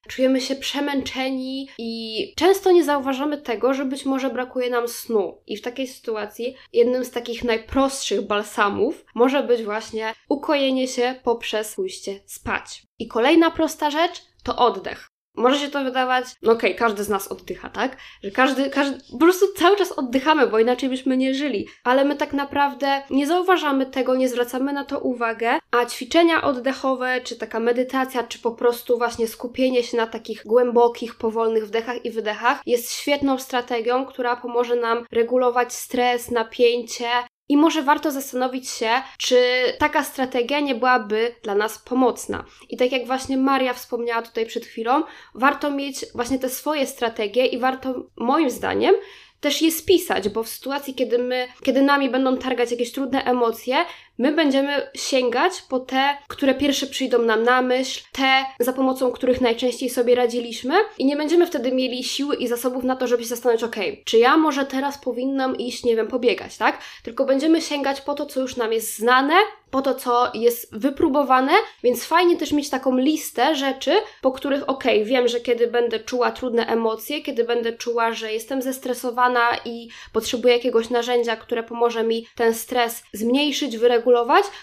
czujemy 0.07 0.41
się 0.41 0.55
przemęczeni 0.55 1.69
i 1.77 2.33
często 2.35 2.71
nie 2.71 2.83
zauważamy 2.83 3.37
tego, 3.37 3.73
że 3.73 3.85
być 3.85 4.05
może 4.05 4.29
brakuje 4.29 4.69
nam 4.69 4.87
snu. 4.87 5.41
I 5.47 5.57
w 5.57 5.61
takiej 5.61 5.87
sytuacji 5.87 6.55
jednym 6.73 7.05
z 7.05 7.11
takich 7.11 7.43
najprostszych 7.43 8.21
balsamów 8.21 9.05
może 9.15 9.43
być 9.43 9.63
właśnie 9.63 10.13
ukojenie 10.29 10.87
się 10.87 11.15
poprzez 11.23 11.75
pójście 11.75 12.19
spać. 12.25 12.83
I 12.99 13.07
kolejna 13.07 13.51
prosta 13.51 13.91
rzecz 13.91 14.21
to 14.43 14.57
oddech. 14.57 15.07
Może 15.37 15.59
się 15.59 15.69
to 15.69 15.83
wydawać, 15.83 16.25
no 16.41 16.51
okej, 16.51 16.69
okay, 16.71 16.79
każdy 16.79 17.03
z 17.03 17.09
nas 17.09 17.27
oddycha, 17.27 17.69
tak? 17.69 17.97
Że 18.23 18.31
każdy, 18.31 18.69
każdy, 18.69 18.97
po 19.11 19.17
prostu 19.17 19.45
cały 19.55 19.77
czas 19.77 19.91
oddychamy, 19.91 20.47
bo 20.47 20.59
inaczej 20.59 20.89
byśmy 20.89 21.17
nie 21.17 21.33
żyli. 21.33 21.67
Ale 21.83 22.05
my 22.05 22.15
tak 22.15 22.33
naprawdę 22.33 23.01
nie 23.09 23.27
zauważamy 23.27 23.85
tego, 23.85 24.15
nie 24.15 24.29
zwracamy 24.29 24.73
na 24.73 24.85
to 24.85 24.99
uwagę, 24.99 25.59
a 25.71 25.85
ćwiczenia 25.85 26.43
oddechowe, 26.43 27.21
czy 27.23 27.35
taka 27.35 27.59
medytacja, 27.59 28.23
czy 28.23 28.39
po 28.39 28.51
prostu 28.51 28.97
właśnie 28.97 29.27
skupienie 29.27 29.83
się 29.83 29.97
na 29.97 30.07
takich 30.07 30.45
głębokich, 30.45 31.15
powolnych 31.15 31.67
wdechach 31.67 32.05
i 32.05 32.11
wydechach 32.11 32.61
jest 32.65 32.91
świetną 32.91 33.39
strategią, 33.39 34.05
która 34.05 34.35
pomoże 34.35 34.75
nam 34.75 35.05
regulować 35.11 35.73
stres, 35.73 36.31
napięcie, 36.31 37.09
i 37.49 37.57
może 37.57 37.83
warto 37.83 38.11
zastanowić 38.11 38.69
się, 38.69 38.89
czy 39.17 39.37
taka 39.79 40.03
strategia 40.03 40.59
nie 40.59 40.75
byłaby 40.75 41.35
dla 41.43 41.55
nas 41.55 41.79
pomocna. 41.79 42.45
I 42.69 42.77
tak 42.77 42.91
jak 42.91 43.05
właśnie 43.05 43.37
Maria 43.37 43.73
wspomniała 43.73 44.21
tutaj 44.21 44.45
przed 44.45 44.65
chwilą, 44.65 45.03
warto 45.35 45.71
mieć 45.71 46.05
właśnie 46.15 46.39
te 46.39 46.49
swoje 46.49 46.87
strategie 46.87 47.45
i 47.45 47.59
warto, 47.59 48.03
moim 48.17 48.49
zdaniem, 48.49 48.95
też 49.39 49.61
je 49.61 49.71
spisać, 49.71 50.29
bo 50.29 50.43
w 50.43 50.49
sytuacji, 50.49 50.95
kiedy 50.95 51.17
my, 51.17 51.47
kiedy 51.63 51.81
nami 51.81 52.09
będą 52.09 52.37
targać 52.37 52.71
jakieś 52.71 52.91
trudne 52.91 53.23
emocje, 53.23 53.85
my 54.17 54.31
będziemy 54.31 54.89
sięgać 54.95 55.61
po 55.61 55.79
te, 55.79 56.17
które 56.27 56.55
pierwsze 56.55 56.87
przyjdą 56.87 57.21
nam 57.21 57.43
na 57.43 57.61
myśl, 57.61 58.03
te, 58.11 58.45
za 58.59 58.73
pomocą 58.73 59.11
których 59.11 59.41
najczęściej 59.41 59.89
sobie 59.89 60.15
radziliśmy 60.15 60.73
i 60.97 61.05
nie 61.05 61.15
będziemy 61.15 61.47
wtedy 61.47 61.71
mieli 61.71 62.03
siły 62.03 62.35
i 62.35 62.47
zasobów 62.47 62.83
na 62.83 62.95
to, 62.95 63.07
żeby 63.07 63.23
się 63.23 63.29
zastanowić, 63.29 63.63
ok, 63.63 63.75
czy 64.05 64.17
ja 64.17 64.37
może 64.37 64.65
teraz 64.65 64.97
powinnam 64.97 65.57
iść, 65.57 65.83
nie 65.83 65.95
wiem, 65.95 66.07
pobiegać, 66.07 66.57
tak? 66.57 66.81
Tylko 67.03 67.25
będziemy 67.25 67.61
sięgać 67.61 68.01
po 68.01 68.13
to, 68.13 68.25
co 68.25 68.41
już 68.41 68.57
nam 68.57 68.73
jest 68.73 68.97
znane, 68.97 69.35
po 69.71 69.81
to, 69.81 69.95
co 69.95 70.31
jest 70.33 70.77
wypróbowane, 70.77 71.51
więc 71.83 72.05
fajnie 72.05 72.37
też 72.37 72.51
mieć 72.51 72.69
taką 72.69 72.97
listę 72.97 73.55
rzeczy, 73.55 73.91
po 74.21 74.31
których 74.31 74.69
ok, 74.69 74.83
wiem, 75.03 75.27
że 75.27 75.39
kiedy 75.39 75.67
będę 75.67 75.99
czuła 75.99 76.31
trudne 76.31 76.67
emocje, 76.67 77.21
kiedy 77.21 77.43
będę 77.43 77.73
czuła, 77.73 78.13
że 78.13 78.33
jestem 78.33 78.61
zestresowana 78.61 79.49
i 79.65 79.89
potrzebuję 80.13 80.53
jakiegoś 80.53 80.89
narzędzia, 80.89 81.35
które 81.35 81.63
pomoże 81.63 82.03
mi 82.03 82.27
ten 82.35 82.53
stres 82.53 83.03
zmniejszyć, 83.13 83.77
wyregulować, 83.77 84.06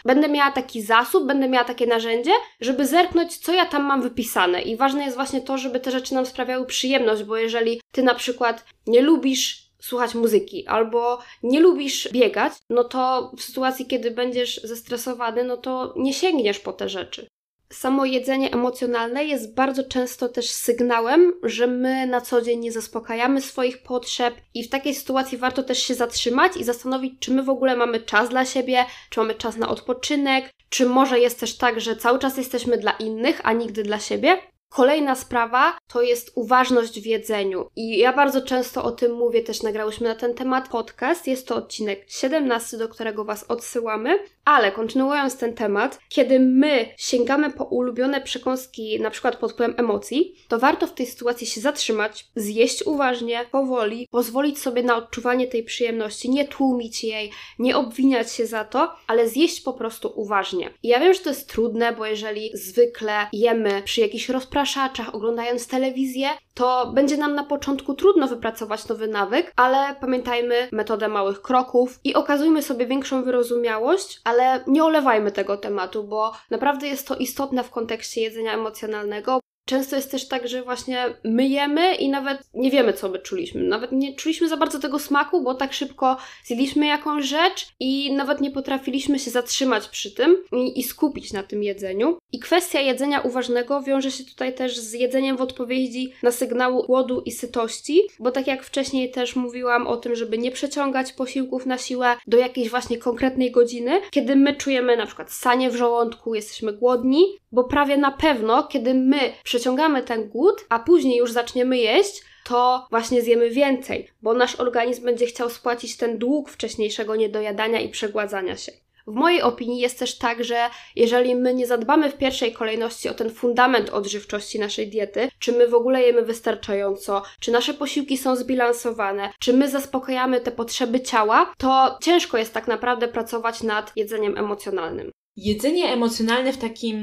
będę 0.04 0.28
miała 0.28 0.52
taki 0.52 0.82
zasób, 0.82 1.26
będę 1.26 1.48
miała 1.48 1.64
takie 1.64 1.86
narzędzie, 1.86 2.32
żeby 2.60 2.86
zerknąć, 2.86 3.36
co 3.36 3.52
ja 3.52 3.66
tam 3.66 3.82
mam 3.82 4.02
wypisane. 4.02 4.62
I 4.62 4.76
ważne 4.76 5.04
jest 5.04 5.16
właśnie 5.16 5.40
to, 5.40 5.58
żeby 5.58 5.80
te 5.80 5.90
rzeczy 5.90 6.14
nam 6.14 6.26
sprawiały 6.26 6.66
przyjemność, 6.66 7.22
bo 7.22 7.36
jeżeli 7.36 7.80
ty 7.92 8.02
na 8.02 8.14
przykład 8.14 8.64
nie 8.86 9.00
lubisz 9.00 9.64
słuchać 9.80 10.14
muzyki, 10.14 10.66
albo 10.66 11.18
nie 11.42 11.60
lubisz 11.60 12.08
biegać, 12.12 12.52
no 12.70 12.84
to 12.84 13.32
w 13.36 13.42
sytuacji, 13.42 13.86
kiedy 13.86 14.10
będziesz 14.10 14.60
zestresowany, 14.62 15.44
no 15.44 15.56
to 15.56 15.94
nie 15.96 16.14
sięgniesz 16.14 16.58
po 16.58 16.72
te 16.72 16.88
rzeczy. 16.88 17.26
Samo 17.72 18.04
jedzenie 18.04 18.52
emocjonalne 18.52 19.24
jest 19.24 19.54
bardzo 19.54 19.84
często 19.84 20.28
też 20.28 20.50
sygnałem, 20.50 21.32
że 21.42 21.66
my 21.66 22.06
na 22.06 22.20
co 22.20 22.42
dzień 22.42 22.60
nie 22.60 22.72
zaspokajamy 22.72 23.40
swoich 23.40 23.82
potrzeb, 23.82 24.34
i 24.54 24.64
w 24.64 24.68
takiej 24.68 24.94
sytuacji 24.94 25.38
warto 25.38 25.62
też 25.62 25.78
się 25.78 25.94
zatrzymać 25.94 26.56
i 26.56 26.64
zastanowić, 26.64 27.14
czy 27.20 27.32
my 27.32 27.42
w 27.42 27.48
ogóle 27.48 27.76
mamy 27.76 28.00
czas 28.00 28.28
dla 28.28 28.44
siebie, 28.44 28.84
czy 29.10 29.20
mamy 29.20 29.34
czas 29.34 29.56
na 29.56 29.68
odpoczynek, 29.68 30.50
czy 30.68 30.86
może 30.86 31.20
jest 31.20 31.40
też 31.40 31.56
tak, 31.56 31.80
że 31.80 31.96
cały 31.96 32.18
czas 32.18 32.36
jesteśmy 32.36 32.78
dla 32.78 32.92
innych, 32.92 33.40
a 33.44 33.52
nigdy 33.52 33.82
dla 33.82 33.98
siebie. 33.98 34.38
Kolejna 34.74 35.14
sprawa 35.14 35.78
to 35.88 36.02
jest 36.02 36.32
uważność 36.34 37.00
w 37.00 37.06
jedzeniu. 37.06 37.70
I 37.76 37.98
ja 37.98 38.12
bardzo 38.12 38.42
często 38.42 38.84
o 38.84 38.92
tym 38.92 39.12
mówię, 39.12 39.42
też 39.42 39.62
nagrałyśmy 39.62 40.08
na 40.08 40.14
ten 40.14 40.34
temat 40.34 40.68
podcast. 40.68 41.26
Jest 41.26 41.48
to 41.48 41.56
odcinek 41.56 42.04
17, 42.08 42.78
do 42.78 42.88
którego 42.88 43.24
Was 43.24 43.44
odsyłamy. 43.44 44.18
Ale 44.44 44.72
kontynuując 44.72 45.36
ten 45.36 45.54
temat, 45.54 45.98
kiedy 46.08 46.40
my 46.40 46.88
sięgamy 46.96 47.50
po 47.50 47.64
ulubione 47.64 48.20
przekąski, 48.20 49.00
na 49.00 49.10
przykład 49.10 49.36
pod 49.36 49.52
wpływem 49.52 49.74
emocji, 49.78 50.34
to 50.48 50.58
warto 50.58 50.86
w 50.86 50.94
tej 50.94 51.06
sytuacji 51.06 51.46
się 51.46 51.60
zatrzymać, 51.60 52.26
zjeść 52.36 52.86
uważnie, 52.86 53.46
powoli, 53.50 54.08
pozwolić 54.10 54.58
sobie 54.58 54.82
na 54.82 54.96
odczuwanie 54.96 55.46
tej 55.46 55.64
przyjemności, 55.64 56.30
nie 56.30 56.48
tłumić 56.48 57.04
jej, 57.04 57.30
nie 57.58 57.76
obwiniać 57.76 58.32
się 58.32 58.46
za 58.46 58.64
to, 58.64 58.92
ale 59.06 59.28
zjeść 59.28 59.60
po 59.60 59.72
prostu 59.72 60.12
uważnie. 60.16 60.70
I 60.82 60.88
ja 60.88 61.00
wiem, 61.00 61.14
że 61.14 61.20
to 61.20 61.30
jest 61.30 61.48
trudne, 61.48 61.92
bo 61.92 62.06
jeżeli 62.06 62.50
zwykle 62.54 63.26
jemy 63.32 63.82
przy 63.84 64.00
jakichś 64.00 64.28
rozpraszaczach, 64.64 65.14
oglądając 65.14 65.66
telewizję, 65.68 66.28
to 66.54 66.92
będzie 66.94 67.16
nam 67.16 67.34
na 67.34 67.44
początku 67.44 67.94
trudno 67.94 68.28
wypracować 68.28 68.88
nowy 68.88 69.08
nawyk, 69.08 69.52
ale 69.56 69.94
pamiętajmy 70.00 70.68
metodę 70.72 71.08
małych 71.08 71.42
kroków 71.42 72.00
i 72.04 72.14
okazujmy 72.14 72.62
sobie 72.62 72.86
większą 72.86 73.24
wyrozumiałość, 73.24 74.20
ale 74.24 74.64
nie 74.66 74.84
olewajmy 74.84 75.32
tego 75.32 75.56
tematu, 75.56 76.04
bo 76.04 76.32
naprawdę 76.50 76.86
jest 76.86 77.08
to 77.08 77.16
istotne 77.16 77.64
w 77.64 77.70
kontekście 77.70 78.20
jedzenia 78.20 78.52
emocjonalnego, 78.52 79.40
Często 79.64 79.96
jest 79.96 80.10
też 80.10 80.28
tak, 80.28 80.48
że 80.48 80.62
właśnie 80.62 81.14
myjemy 81.24 81.94
i 81.94 82.08
nawet 82.08 82.38
nie 82.54 82.70
wiemy, 82.70 82.92
co 82.92 83.08
my 83.08 83.18
czuliśmy. 83.18 83.62
Nawet 83.62 83.92
nie 83.92 84.14
czuliśmy 84.14 84.48
za 84.48 84.56
bardzo 84.56 84.78
tego 84.78 84.98
smaku, 84.98 85.42
bo 85.42 85.54
tak 85.54 85.72
szybko 85.72 86.16
zjedliśmy 86.44 86.86
jakąś 86.86 87.24
rzecz 87.24 87.66
i 87.80 88.12
nawet 88.12 88.40
nie 88.40 88.50
potrafiliśmy 88.50 89.18
się 89.18 89.30
zatrzymać 89.30 89.88
przy 89.88 90.14
tym 90.14 90.36
i, 90.52 90.80
i 90.80 90.82
skupić 90.82 91.32
na 91.32 91.42
tym 91.42 91.62
jedzeniu. 91.62 92.18
I 92.32 92.38
kwestia 92.38 92.80
jedzenia 92.80 93.20
uważnego 93.20 93.82
wiąże 93.82 94.10
się 94.10 94.24
tutaj 94.24 94.54
też 94.54 94.78
z 94.78 94.92
jedzeniem 94.92 95.36
w 95.36 95.40
odpowiedzi 95.40 96.12
na 96.22 96.30
sygnały 96.30 96.86
głodu 96.86 97.20
i 97.20 97.32
sytości, 97.32 98.02
bo 98.18 98.30
tak 98.30 98.46
jak 98.46 98.64
wcześniej 98.64 99.10
też 99.10 99.36
mówiłam 99.36 99.86
o 99.86 99.96
tym, 99.96 100.14
żeby 100.14 100.38
nie 100.38 100.50
przeciągać 100.50 101.12
posiłków 101.12 101.66
na 101.66 101.78
siłę 101.78 102.16
do 102.26 102.38
jakiejś 102.38 102.70
właśnie 102.70 102.98
konkretnej 102.98 103.50
godziny, 103.50 104.00
kiedy 104.10 104.36
my 104.36 104.56
czujemy 104.56 104.96
na 104.96 105.06
przykład 105.06 105.32
sanie 105.32 105.70
w 105.70 105.76
żołądku, 105.76 106.34
jesteśmy 106.34 106.72
głodni, 106.72 107.24
bo 107.54 107.64
prawie 107.64 107.96
na 107.96 108.10
pewno, 108.10 108.62
kiedy 108.62 108.94
my 108.94 109.32
przeciągamy 109.44 110.02
ten 110.02 110.28
głód, 110.28 110.64
a 110.68 110.78
później 110.78 111.18
już 111.18 111.32
zaczniemy 111.32 111.78
jeść, 111.78 112.22
to 112.44 112.86
właśnie 112.90 113.22
zjemy 113.22 113.50
więcej, 113.50 114.08
bo 114.22 114.34
nasz 114.34 114.60
organizm 114.60 115.04
będzie 115.04 115.26
chciał 115.26 115.50
spłacić 115.50 115.96
ten 115.96 116.18
dług 116.18 116.50
wcześniejszego 116.50 117.16
niedojadania 117.16 117.80
i 117.80 117.88
przegładzania 117.88 118.56
się. 118.56 118.72
W 119.06 119.14
mojej 119.14 119.42
opinii 119.42 119.80
jest 119.80 119.98
też 119.98 120.18
tak, 120.18 120.44
że 120.44 120.56
jeżeli 120.96 121.34
my 121.34 121.54
nie 121.54 121.66
zadbamy 121.66 122.10
w 122.10 122.16
pierwszej 122.16 122.52
kolejności 122.52 123.08
o 123.08 123.14
ten 123.14 123.30
fundament 123.30 123.90
odżywczości 123.90 124.58
naszej 124.58 124.88
diety, 124.88 125.28
czy 125.38 125.52
my 125.52 125.68
w 125.68 125.74
ogóle 125.74 126.02
jemy 126.02 126.22
wystarczająco, 126.22 127.22
czy 127.40 127.52
nasze 127.52 127.74
posiłki 127.74 128.18
są 128.18 128.36
zbilansowane, 128.36 129.30
czy 129.38 129.52
my 129.52 129.68
zaspokajamy 129.68 130.40
te 130.40 130.50
potrzeby 130.50 131.00
ciała, 131.00 131.52
to 131.58 131.98
ciężko 132.02 132.38
jest 132.38 132.54
tak 132.54 132.68
naprawdę 132.68 133.08
pracować 133.08 133.62
nad 133.62 133.92
jedzeniem 133.96 134.38
emocjonalnym. 134.38 135.10
Jedzenie 135.36 135.92
emocjonalne 135.92 136.52
w 136.52 136.58
takim 136.58 136.98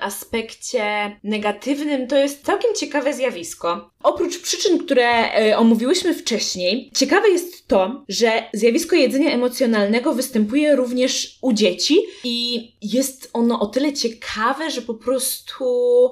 aspekcie 0.00 0.82
negatywnym 1.24 2.06
to 2.06 2.16
jest 2.16 2.44
całkiem 2.44 2.74
ciekawe 2.74 3.14
zjawisko. 3.14 3.90
Oprócz 4.02 4.38
przyczyn, 4.38 4.78
które 4.78 5.34
e, 5.34 5.58
omówiłyśmy 5.58 6.14
wcześniej, 6.14 6.90
ciekawe 6.94 7.28
jest 7.28 7.68
to, 7.68 8.04
że 8.08 8.42
zjawisko 8.52 8.96
jedzenia 8.96 9.30
emocjonalnego 9.30 10.14
występuje 10.14 10.76
również 10.76 11.38
u 11.42 11.52
dzieci 11.52 11.98
i 12.24 12.68
jest 12.82 13.30
ono 13.32 13.60
o 13.60 13.66
tyle 13.66 13.92
ciekawe, 13.92 14.70
że 14.70 14.82
po 14.82 14.94
prostu 14.94 15.64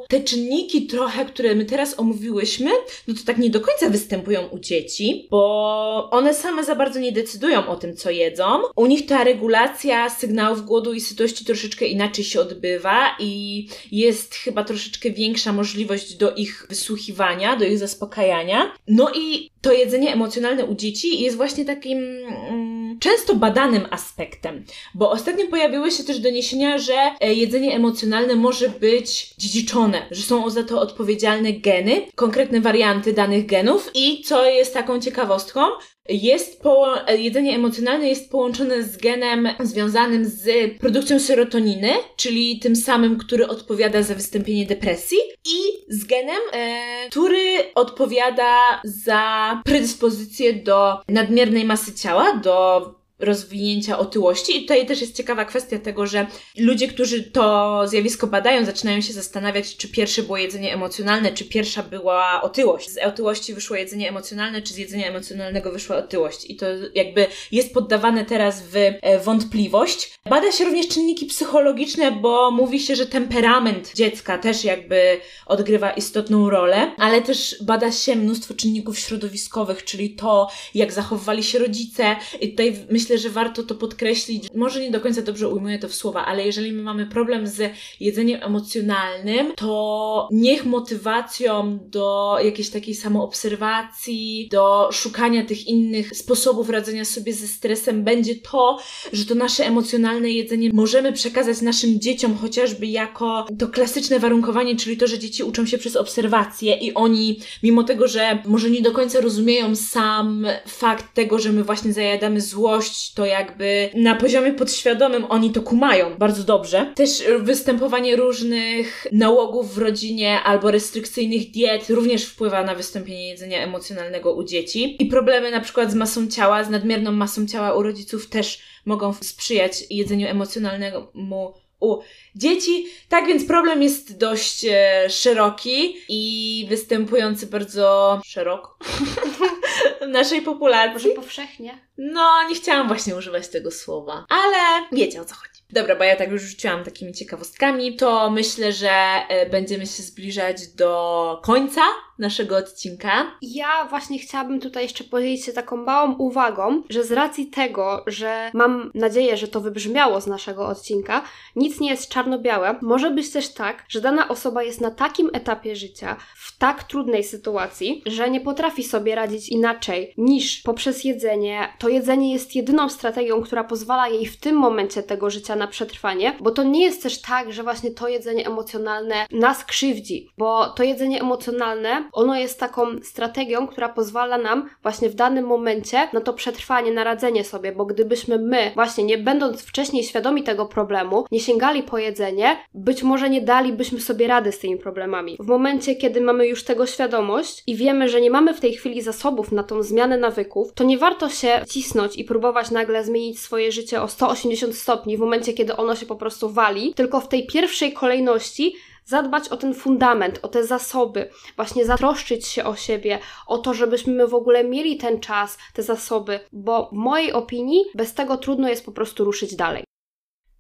te 0.09 0.21
czynniki 0.21 0.87
trochę, 0.87 1.25
które 1.25 1.55
my 1.55 1.65
teraz 1.65 1.99
omówiłyśmy, 1.99 2.71
no 3.09 3.15
to 3.15 3.21
tak 3.27 3.39
nie 3.39 3.51
do 3.51 3.61
końca 3.61 3.91
występują 3.91 4.49
u 4.49 4.59
dzieci, 4.59 5.27
bo 5.31 6.09
one 6.11 6.35
same 6.35 6.65
za 6.65 6.75
bardzo 6.75 7.01
nie 7.01 7.13
decydują 7.13 7.67
o 7.69 7.77
tym, 7.77 7.97
co 7.97 8.11
jedzą. 8.11 8.45
U 8.77 8.87
nich 8.87 9.07
ta 9.07 9.25
regulacja 9.25 10.11
sygnałów 10.11 10.65
głodu 10.65 10.93
i 10.93 11.01
sytości 11.01 11.45
troszeczkę 11.63 11.87
inaczej 11.87 12.25
się 12.25 12.41
odbywa 12.41 13.17
i 13.19 13.67
jest 13.93 14.35
chyba 14.35 14.65
troszeczkę 14.65 15.11
większa 15.11 15.53
możliwość 15.53 16.15
do 16.15 16.35
ich 16.35 16.67
wysłuchiwania, 16.69 17.57
do 17.57 17.65
ich 17.65 17.79
zaspokajania. 17.79 18.73
No 18.89 19.11
i 19.15 19.51
to 19.61 19.73
jedzenie 19.73 20.13
emocjonalne 20.13 20.65
u 20.65 20.75
dzieci 20.75 21.23
jest 21.23 21.37
właśnie 21.37 21.65
takim 21.65 21.99
mm, 21.99 22.99
często 22.99 23.35
badanym 23.35 23.87
aspektem, 23.91 24.65
bo 24.95 25.11
ostatnio 25.11 25.47
pojawiły 25.47 25.91
się 25.91 26.05
też 26.05 26.19
doniesienia, 26.19 26.79
że 26.79 26.95
e, 27.21 27.35
jedzenie 27.35 27.75
emocjonalne 27.75 28.37
może 28.37 28.69
być 28.69 29.35
dziedziczone, 29.39 30.07
że 30.11 30.23
są 30.23 30.51
za 30.51 30.63
to 30.63 30.81
odpowiedzialne 30.81 31.53
geny, 31.53 32.07
konkretne 32.15 32.61
warianty 32.61 33.13
danych 33.13 33.47
genów 33.47 33.91
i 33.95 34.23
co 34.23 34.47
jest 34.47 34.75
taką 34.75 35.01
ciekawostką, 35.01 35.61
jest 36.09 36.63
po, 36.63 36.95
jedzenie 37.17 37.55
emocjonalne 37.55 38.09
jest 38.09 38.31
połączone 38.31 38.83
z 38.83 38.97
genem 38.97 39.49
związanym 39.61 40.25
z 40.25 40.49
produkcją 40.79 41.21
serotoniny, 41.21 41.93
czyli 42.17 42.59
tym 42.59 42.77
samym, 42.77 43.19
który 43.19 43.49
odpowiada 43.49 44.03
za 44.03 44.15
wystąpienie 44.15 44.67
depresji, 44.67 45.19
i 45.45 45.59
z 45.89 46.05
genem, 46.05 46.41
e, 46.53 47.09
który 47.11 47.75
odpowiada 47.75 48.81
za 48.85 49.63
predyspozycję 49.65 50.53
do 50.53 51.01
nadmiernej 51.09 51.65
masy 51.65 51.95
ciała, 51.95 52.37
do 52.37 53.02
rozwinięcia 53.23 53.99
otyłości. 53.99 54.57
I 54.57 54.61
tutaj 54.61 54.87
też 54.87 55.01
jest 55.01 55.17
ciekawa 55.17 55.45
kwestia 55.45 55.79
tego, 55.79 56.07
że 56.07 56.27
ludzie, 56.59 56.89
którzy 56.89 57.23
to 57.23 57.83
zjawisko 57.89 58.27
badają, 58.27 58.65
zaczynają 58.65 59.01
się 59.01 59.13
zastanawiać, 59.13 59.77
czy 59.77 59.89
pierwsze 59.89 60.23
było 60.23 60.37
jedzenie 60.37 60.75
emocjonalne, 60.75 61.33
czy 61.33 61.45
pierwsza 61.45 61.83
była 61.83 62.43
otyłość. 62.43 62.91
Z 62.91 62.99
otyłości 62.99 63.55
wyszło 63.55 63.77
jedzenie 63.77 64.09
emocjonalne, 64.09 64.63
czy 64.63 64.75
z 64.75 64.77
jedzenia 64.77 65.07
emocjonalnego 65.09 65.73
wyszła 65.73 65.97
otyłość. 65.97 66.51
I 66.51 66.57
to 66.57 66.67
jakby 66.95 67.27
jest 67.53 67.75
poddawane 67.75 68.25
teraz 68.25 68.63
w 68.63 68.77
e, 68.77 69.19
wątpliwość. 69.19 70.19
Bada 70.31 70.53
się 70.53 70.65
również 70.65 70.89
czynniki 70.89 71.27
psychologiczne, 71.27 72.13
bo 72.13 72.51
mówi 72.51 72.81
się, 72.81 72.97
że 72.97 73.07
temperament 73.07 73.93
dziecka 73.95 74.39
też 74.39 74.65
jakby 74.65 75.21
odgrywa 75.47 75.91
istotną 75.91 76.51
rolę, 76.51 76.93
ale 76.99 77.23
też 77.23 77.57
bada 77.63 77.93
się 77.93 78.17
mnóstwo 78.17 78.55
czynników 78.55 78.99
środowiskowych, 78.99 79.85
czyli 79.85 80.11
to, 80.11 80.49
jak 80.75 80.93
zachowywali 80.93 81.43
się 81.45 81.59
rodzice. 81.59 82.17
I 82.41 82.51
tutaj 82.51 82.77
myślę, 82.91 83.12
myślę, 83.13 83.29
że 83.29 83.35
warto 83.35 83.63
to 83.63 83.75
podkreślić. 83.75 84.49
Może 84.55 84.81
nie 84.81 84.91
do 84.91 85.01
końca 85.01 85.23
dobrze 85.23 85.49
ujmuję 85.49 85.79
to 85.79 85.89
w 85.89 85.95
słowa, 85.95 86.25
ale 86.25 86.47
jeżeli 86.47 86.73
my 86.73 86.83
mamy 86.83 87.07
problem 87.07 87.47
z 87.47 87.73
jedzeniem 88.01 88.43
emocjonalnym, 88.43 89.53
to 89.57 90.29
niech 90.31 90.65
motywacją 90.65 91.79
do 91.83 92.37
jakiejś 92.45 92.71
takiej 92.71 92.95
samoobserwacji, 92.95 94.49
do 94.51 94.89
szukania 94.93 95.45
tych 95.47 95.67
innych 95.67 96.17
sposobów 96.17 96.71
radzenia 96.71 97.05
sobie 97.05 97.33
ze 97.33 97.49
stresem 97.49 98.05
będzie 98.05 98.35
to, 98.35 98.79
że 99.13 99.25
to 99.25 99.35
nasze 99.35 99.67
emocjonalne 99.67 100.31
jedzenie 100.31 100.71
możemy 100.73 101.13
przekazać 101.13 101.61
naszym 101.61 102.01
dzieciom 102.01 102.37
chociażby 102.39 102.87
jako 102.87 103.47
to 103.59 103.69
klasyczne 103.69 104.19
warunkowanie, 104.19 104.77
czyli 104.77 104.97
to, 104.97 105.07
że 105.07 105.19
dzieci 105.19 105.43
uczą 105.43 105.67
się 105.67 105.79
przez 105.79 105.97
obserwacje 105.97 106.75
i 106.77 106.95
oni, 106.95 107.41
mimo 107.63 107.83
tego, 107.83 108.09
że 108.09 108.39
może 108.47 108.71
nie 108.71 108.83
do 108.83 108.93
końca 108.93 109.21
rozumieją 109.21 109.77
sam 109.77 110.47
fakt 110.67 111.15
tego, 111.15 111.39
że 111.39 111.53
my 111.53 111.65
właśnie 111.65 111.93
zajadamy 111.93 112.41
złość, 112.41 113.02
to 113.11 113.27
jakby 113.27 113.91
na 113.95 114.15
poziomie 114.15 114.53
podświadomym 114.53 115.25
oni 115.25 115.51
to 115.51 115.63
kumają 115.63 116.15
bardzo 116.19 116.45
dobrze. 116.45 116.93
Też 116.95 117.25
występowanie 117.39 118.17
różnych 118.17 119.07
nałogów 119.13 119.75
w 119.75 119.79
rodzinie 119.79 120.41
albo 120.41 120.71
restrykcyjnych 120.71 121.51
diet 121.51 121.91
również 121.91 122.25
wpływa 122.25 122.65
na 122.65 122.75
wystąpienie 122.75 123.29
jedzenia 123.29 123.63
emocjonalnego 123.63 124.35
u 124.35 124.45
dzieci. 124.45 124.97
I 125.03 125.07
problemy 125.07 125.51
na 125.51 125.61
przykład 125.61 125.91
z 125.91 125.95
masą 125.95 126.29
ciała, 126.29 126.65
z 126.65 126.71
nadmierną 126.71 127.13
masą 127.13 127.47
ciała 127.47 127.75
u 127.75 127.83
rodziców 127.83 128.29
też 128.29 128.63
mogą 128.85 129.13
sprzyjać 129.13 129.85
jedzeniu 129.91 130.29
emocjonalnemu 130.29 131.53
u 131.81 131.99
dzieci. 132.35 132.87
Tak 133.09 133.27
więc 133.27 133.45
problem 133.45 133.83
jest 133.83 134.19
dość 134.19 134.65
e, 134.65 135.11
szeroki 135.11 135.97
i 136.09 136.67
występujący 136.69 137.47
bardzo 137.47 138.21
szeroko 138.25 138.77
naszej 140.09 140.43
populacji. 140.43 140.93
Może 140.93 141.09
powszechnie? 141.09 141.79
No, 141.99 142.49
nie 142.49 142.55
chciałam 142.55 142.89
właśnie 142.89 143.17
używać 143.17 143.49
tego 143.49 143.71
słowa, 143.71 144.27
ale 144.29 144.87
wiecie 144.93 145.21
o 145.21 145.25
co 145.25 145.35
chodzi. 145.35 145.53
Dobra, 145.71 145.97
bo 145.97 146.05
ja 146.05 146.17
tak 146.17 146.31
już 146.31 146.43
rzuciłam 146.43 146.85
takimi 146.85 147.13
ciekawostkami, 147.13 147.97
to 147.97 148.31
myślę, 148.31 148.73
że 148.73 148.91
e, 149.29 149.51
będziemy 149.51 149.87
się 149.87 150.03
zbliżać 150.03 150.69
do 150.69 151.41
końca 151.45 151.81
naszego 152.19 152.57
odcinka. 152.57 153.11
Ja 153.43 153.87
właśnie 153.91 154.19
chciałabym 154.19 154.61
tutaj 154.61 154.83
jeszcze 154.83 155.05
podzielić 155.05 155.45
się 155.45 155.53
taką 155.53 155.77
małą 155.77 156.15
uwagą, 156.15 156.83
że 156.91 157.05
z 157.05 157.13
racji 157.13 157.47
tego, 157.47 158.05
że 158.07 158.51
mam 158.55 158.91
nadzieję, 158.95 159.37
że 159.37 159.49
to 159.49 159.61
wybrzmiało 159.61 160.21
z 160.21 160.27
naszego 160.27 160.67
odcinka, 160.67 161.23
nic 161.57 161.81
nie 161.81 161.91
jest 161.91 162.09
czarno-białe. 162.09 162.79
Może 162.83 163.11
być 163.11 163.33
też 163.33 163.49
tak, 163.49 163.85
że 163.89 164.01
dana 164.01 164.29
osoba 164.29 164.63
jest 164.63 164.81
na 164.81 164.91
takim 164.91 165.31
etapie 165.33 165.77
życia, 165.77 166.17
w 166.37 166.59
tak 166.59 166.85
trudnej 166.85 167.25
sytuacji, 167.25 168.03
że 168.07 168.31
nie 168.31 168.41
potrafi 168.41 168.85
sobie 168.85 169.15
radzić 169.15 169.49
inaczej 169.49 170.15
niż 170.17 170.63
poprzez 170.63 171.05
jedzenie. 171.05 171.69
To 171.79 171.89
jedzenie 171.89 172.33
jest 172.33 172.57
jedyną 172.57 172.89
strategią, 172.89 173.43
która 173.43 173.65
pozwala 173.65 174.09
jej 174.09 174.27
w 174.27 174.41
tym 174.41 174.57
momencie 174.57 175.03
tego 175.03 175.31
życia 175.31 175.57
na 175.57 175.67
przetrwanie, 175.67 176.37
bo 176.41 176.51
to 176.51 176.63
nie 176.63 176.85
jest 176.85 177.03
też 177.03 177.21
tak, 177.21 177.53
że 177.53 177.63
właśnie 177.63 177.91
to 177.91 178.09
jedzenie 178.09 178.47
emocjonalne 178.47 179.27
nas 179.31 179.65
krzywdzi, 179.65 180.29
bo 180.39 180.69
to 180.69 180.83
jedzenie 180.83 181.21
emocjonalne, 181.21 182.02
ono 182.13 182.37
jest 182.37 182.61
taką 182.61 182.87
strategią, 183.03 183.67
która 183.67 183.89
pozwala 183.89 184.39
nam 184.39 184.69
właśnie 184.83 185.11
w 185.11 185.15
danym 185.15 185.47
momencie 185.47 186.09
na 186.13 186.21
to 186.21 186.33
przetrwanie, 186.33 186.93
na 186.93 187.05
radzenie 187.05 187.45
sobie, 187.45 187.73
bo 187.73 187.85
gdybyśmy 187.85 188.39
my, 188.39 188.73
właśnie 188.75 189.05
nie 189.05 189.19
będąc 189.19 189.63
wcześniej 189.63 190.05
świadomi 190.05 190.43
tego 190.43 190.67
problemu, 190.67 191.25
nie 191.33 191.41
sięgali 191.41 191.83
po 191.83 191.99
jedzenie, 191.99 192.57
być 192.75 193.03
może 193.03 193.31
nie 193.31 193.41
dalibyśmy 193.41 194.01
sobie 194.01 194.27
rady 194.27 194.53
z 194.53 194.59
tymi 194.59 194.77
problemami. 194.77 195.37
W 195.41 195.47
momencie, 195.47 195.97
kiedy 195.97 196.21
mamy 196.21 196.47
już 196.47 196.65
tego 196.65 196.87
świadomość 196.87 197.63
i 197.67 197.77
wiemy, 197.77 198.09
że 198.09 198.21
nie 198.21 198.31
mamy 198.31 198.55
w 198.55 198.61
tej 198.61 198.73
chwili 198.73 199.03
zasobów 199.03 199.53
na 199.53 199.63
tą 199.63 199.83
zmianę 199.83 200.19
nawyków, 200.19 200.73
to 200.75 200.85
nie 200.85 200.99
warto 200.99 201.29
się 201.29 201.63
cisnąć 201.69 202.17
i 202.17 202.25
próbować 202.25 202.71
nagle 202.71 203.05
zmienić 203.05 203.41
swoje 203.41 203.73
życie 203.73 204.03
o 204.03 204.09
180 204.09 204.75
stopni 204.75 205.17
w 205.17 205.21
momencie, 205.21 205.53
kiedy 205.53 205.77
ono 205.77 205.97
się 205.97 206.07
po 206.07 206.17
prostu 206.17 206.51
wali, 206.51 206.95
tylko 206.95 207.21
w 207.21 207.29
tej 207.29 207.47
pierwszej 207.47 207.93
kolejności 207.93 208.75
zadbać 209.05 209.49
o 209.49 209.57
ten 209.57 209.75
fundament, 209.75 210.39
o 210.43 210.49
te 210.49 210.67
zasoby, 210.67 211.31
właśnie 211.57 211.85
zatroszczyć 211.85 212.47
się 212.47 212.65
o 212.65 212.77
siebie, 212.77 213.19
o 213.47 213.59
to, 213.59 213.75
żebyśmy 213.75 214.27
w 214.27 214.35
ogóle 214.35 214.65
mieli 214.65 214.97
ten 214.97 215.21
czas, 215.21 215.59
te 215.75 215.83
zasoby, 215.83 216.41
bo 216.53 216.89
w 216.93 216.93
mojej 216.93 217.33
opinii 217.33 217.85
bez 217.95 218.15
tego 218.15 218.37
trudno 218.37 218.69
jest 218.69 218.85
po 218.85 218.93
prostu 218.93 219.25
ruszyć 219.25 219.57
dalej. 219.57 219.85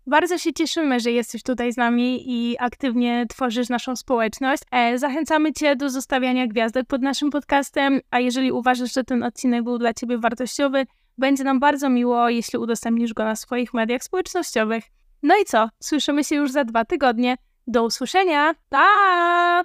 Bardzo 0.07 0.38
się 0.38 0.52
cieszymy, 0.52 1.00
że 1.00 1.11
jesteś 1.11 1.42
tutaj 1.42 1.72
z 1.72 1.76
nami 1.76 2.22
i 2.26 2.57
aktywnie 2.59 3.26
tworzysz 3.28 3.68
naszą 3.68 3.96
społeczność. 3.96 4.62
E, 4.70 4.98
zachęcamy 4.98 5.52
Cię 5.52 5.76
do 5.76 5.90
zostawiania 5.90 6.46
gwiazdek 6.46 6.87
pod 6.87 7.02
naszym 7.02 7.31
podcastem, 7.31 8.00
a 8.11 8.20
jeżeli 8.20 8.52
uważasz, 8.52 8.94
że 8.94 9.05
ten 9.05 9.22
odcinek 9.22 9.64
był 9.64 9.78
dla 9.78 9.94
Ciebie 9.94 10.18
wartościowy, 10.18 10.87
będzie 11.18 11.44
nam 11.44 11.61
bardzo 11.61 11.90
miło, 11.90 12.28
jeśli 12.28 12.59
udostępnisz 12.59 13.14
go 13.14 13.24
na 13.24 13.37
swoich 13.37 13.74
mediach 13.74 14.05
społecznościowych. 14.05 14.85
No 15.22 15.35
i 15.42 15.44
co? 15.44 15.68
Słyszymy 15.81 16.24
się 16.24 16.35
już 16.37 16.50
za 16.50 16.64
dwa 16.64 16.85
tygodnie. 16.85 17.37
Do 17.66 17.85
usłyszenia. 17.85 18.55
Pa! 18.70 19.64